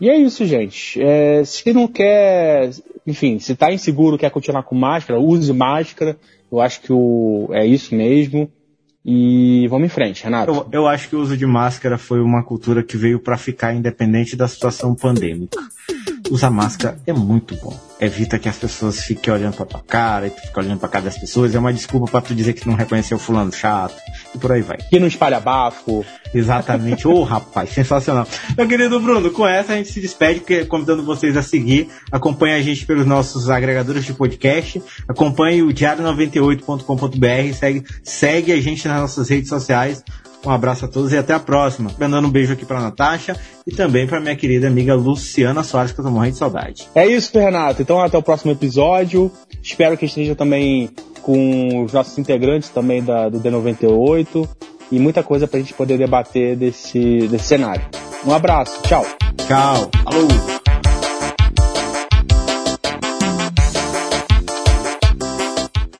E 0.00 0.10
é 0.10 0.16
isso, 0.16 0.44
gente. 0.44 1.00
É, 1.00 1.44
se 1.44 1.72
não 1.72 1.86
quer, 1.86 2.70
enfim, 3.06 3.38
se 3.38 3.54
tá 3.54 3.72
inseguro, 3.72 4.18
quer 4.18 4.32
continuar 4.32 4.64
com 4.64 4.74
máscara, 4.74 5.20
use 5.20 5.52
máscara. 5.52 6.16
Eu 6.50 6.60
acho 6.60 6.80
que 6.80 6.92
o, 6.92 7.50
é 7.52 7.64
isso 7.64 7.94
mesmo. 7.94 8.50
E 9.06 9.68
vamos 9.68 9.86
em 9.86 9.90
frente, 9.90 10.24
Renato. 10.24 10.50
Eu, 10.50 10.68
eu 10.72 10.88
acho 10.88 11.08
que 11.08 11.14
o 11.14 11.20
uso 11.20 11.36
de 11.36 11.46
máscara 11.46 11.96
foi 11.96 12.20
uma 12.20 12.42
cultura 12.42 12.82
que 12.82 12.96
veio 12.96 13.20
para 13.20 13.36
ficar 13.38 13.74
independente 13.74 14.34
da 14.34 14.48
situação 14.48 14.92
pandêmica. 14.92 15.56
Usar 16.28 16.50
máscara 16.50 16.98
é 17.06 17.12
muito 17.12 17.54
bom. 17.56 17.78
Evita 18.04 18.38
que 18.38 18.48
as 18.48 18.56
pessoas 18.56 19.02
fiquem 19.02 19.32
olhando 19.32 19.56
pra 19.56 19.66
tua 19.66 19.80
cara 19.80 20.26
e 20.26 20.30
tu 20.30 20.40
fica 20.40 20.60
olhando 20.60 20.78
pra 20.78 20.88
cara 20.88 21.04
das 21.04 21.18
pessoas. 21.18 21.54
É 21.54 21.58
uma 21.58 21.72
desculpa 21.72 22.10
para 22.10 22.20
tu 22.20 22.34
dizer 22.34 22.52
que 22.52 22.62
tu 22.62 22.68
não 22.68 22.76
reconheceu 22.76 23.16
o 23.16 23.20
fulano 23.20 23.52
chato 23.52 23.96
e 24.34 24.38
por 24.38 24.52
aí 24.52 24.62
vai. 24.62 24.78
Que 24.78 24.98
não 24.98 25.06
espalha 25.06 25.40
bafo. 25.40 26.04
Exatamente. 26.34 27.06
Ô, 27.06 27.14
oh, 27.14 27.22
rapaz, 27.22 27.70
sensacional. 27.70 28.26
Meu 28.56 28.66
querido 28.66 28.98
Bruno, 29.00 29.30
com 29.30 29.46
essa 29.46 29.72
a 29.72 29.76
gente 29.76 29.92
se 29.92 30.00
despede, 30.00 30.40
convidando 30.66 31.04
vocês 31.04 31.36
a 31.36 31.42
seguir. 31.42 31.88
Acompanhe 32.10 32.54
a 32.54 32.62
gente 32.62 32.84
pelos 32.84 33.06
nossos 33.06 33.48
agregadores 33.48 34.04
de 34.04 34.12
podcast. 34.12 34.82
Acompanhe 35.08 35.62
o 35.62 35.68
diário98.com.br. 35.68 37.54
Segue, 37.54 37.84
segue 38.02 38.52
a 38.52 38.60
gente 38.60 38.86
nas 38.88 39.00
nossas 39.00 39.28
redes 39.28 39.48
sociais. 39.48 40.02
Um 40.44 40.50
abraço 40.50 40.84
a 40.84 40.88
todos 40.88 41.12
e 41.12 41.16
até 41.16 41.32
a 41.32 41.40
próxima. 41.40 41.90
Mandando 41.98 42.28
um 42.28 42.30
beijo 42.30 42.52
aqui 42.52 42.64
pra 42.64 42.80
Natasha 42.80 43.36
e 43.66 43.74
também 43.74 44.06
pra 44.06 44.20
minha 44.20 44.36
querida 44.36 44.66
amiga 44.66 44.94
Luciana 44.94 45.62
Soares, 45.62 45.92
que 45.92 46.00
eu 46.00 46.04
tô 46.04 46.10
morrendo 46.10 46.32
de 46.32 46.38
saudade. 46.38 46.88
É 46.94 47.06
isso, 47.06 47.38
Renato. 47.38 47.80
Então 47.80 48.00
até 48.00 48.18
o 48.18 48.22
próximo 48.22 48.52
episódio. 48.52 49.30
Espero 49.62 49.96
que 49.96 50.04
esteja 50.04 50.34
também 50.34 50.90
com 51.22 51.84
os 51.84 51.92
nossos 51.92 52.18
integrantes 52.18 52.68
também 52.68 53.02
da, 53.02 53.28
do 53.28 53.40
D98 53.40 54.46
e 54.92 54.98
muita 54.98 55.22
coisa 55.22 55.46
pra 55.46 55.58
gente 55.58 55.72
poder 55.72 55.96
debater 55.96 56.56
desse, 56.56 57.26
desse 57.28 57.44
cenário. 57.44 57.84
Um 58.26 58.32
abraço, 58.32 58.80
tchau. 58.82 59.06
Tchau. 59.46 59.90
Falou. 60.04 60.53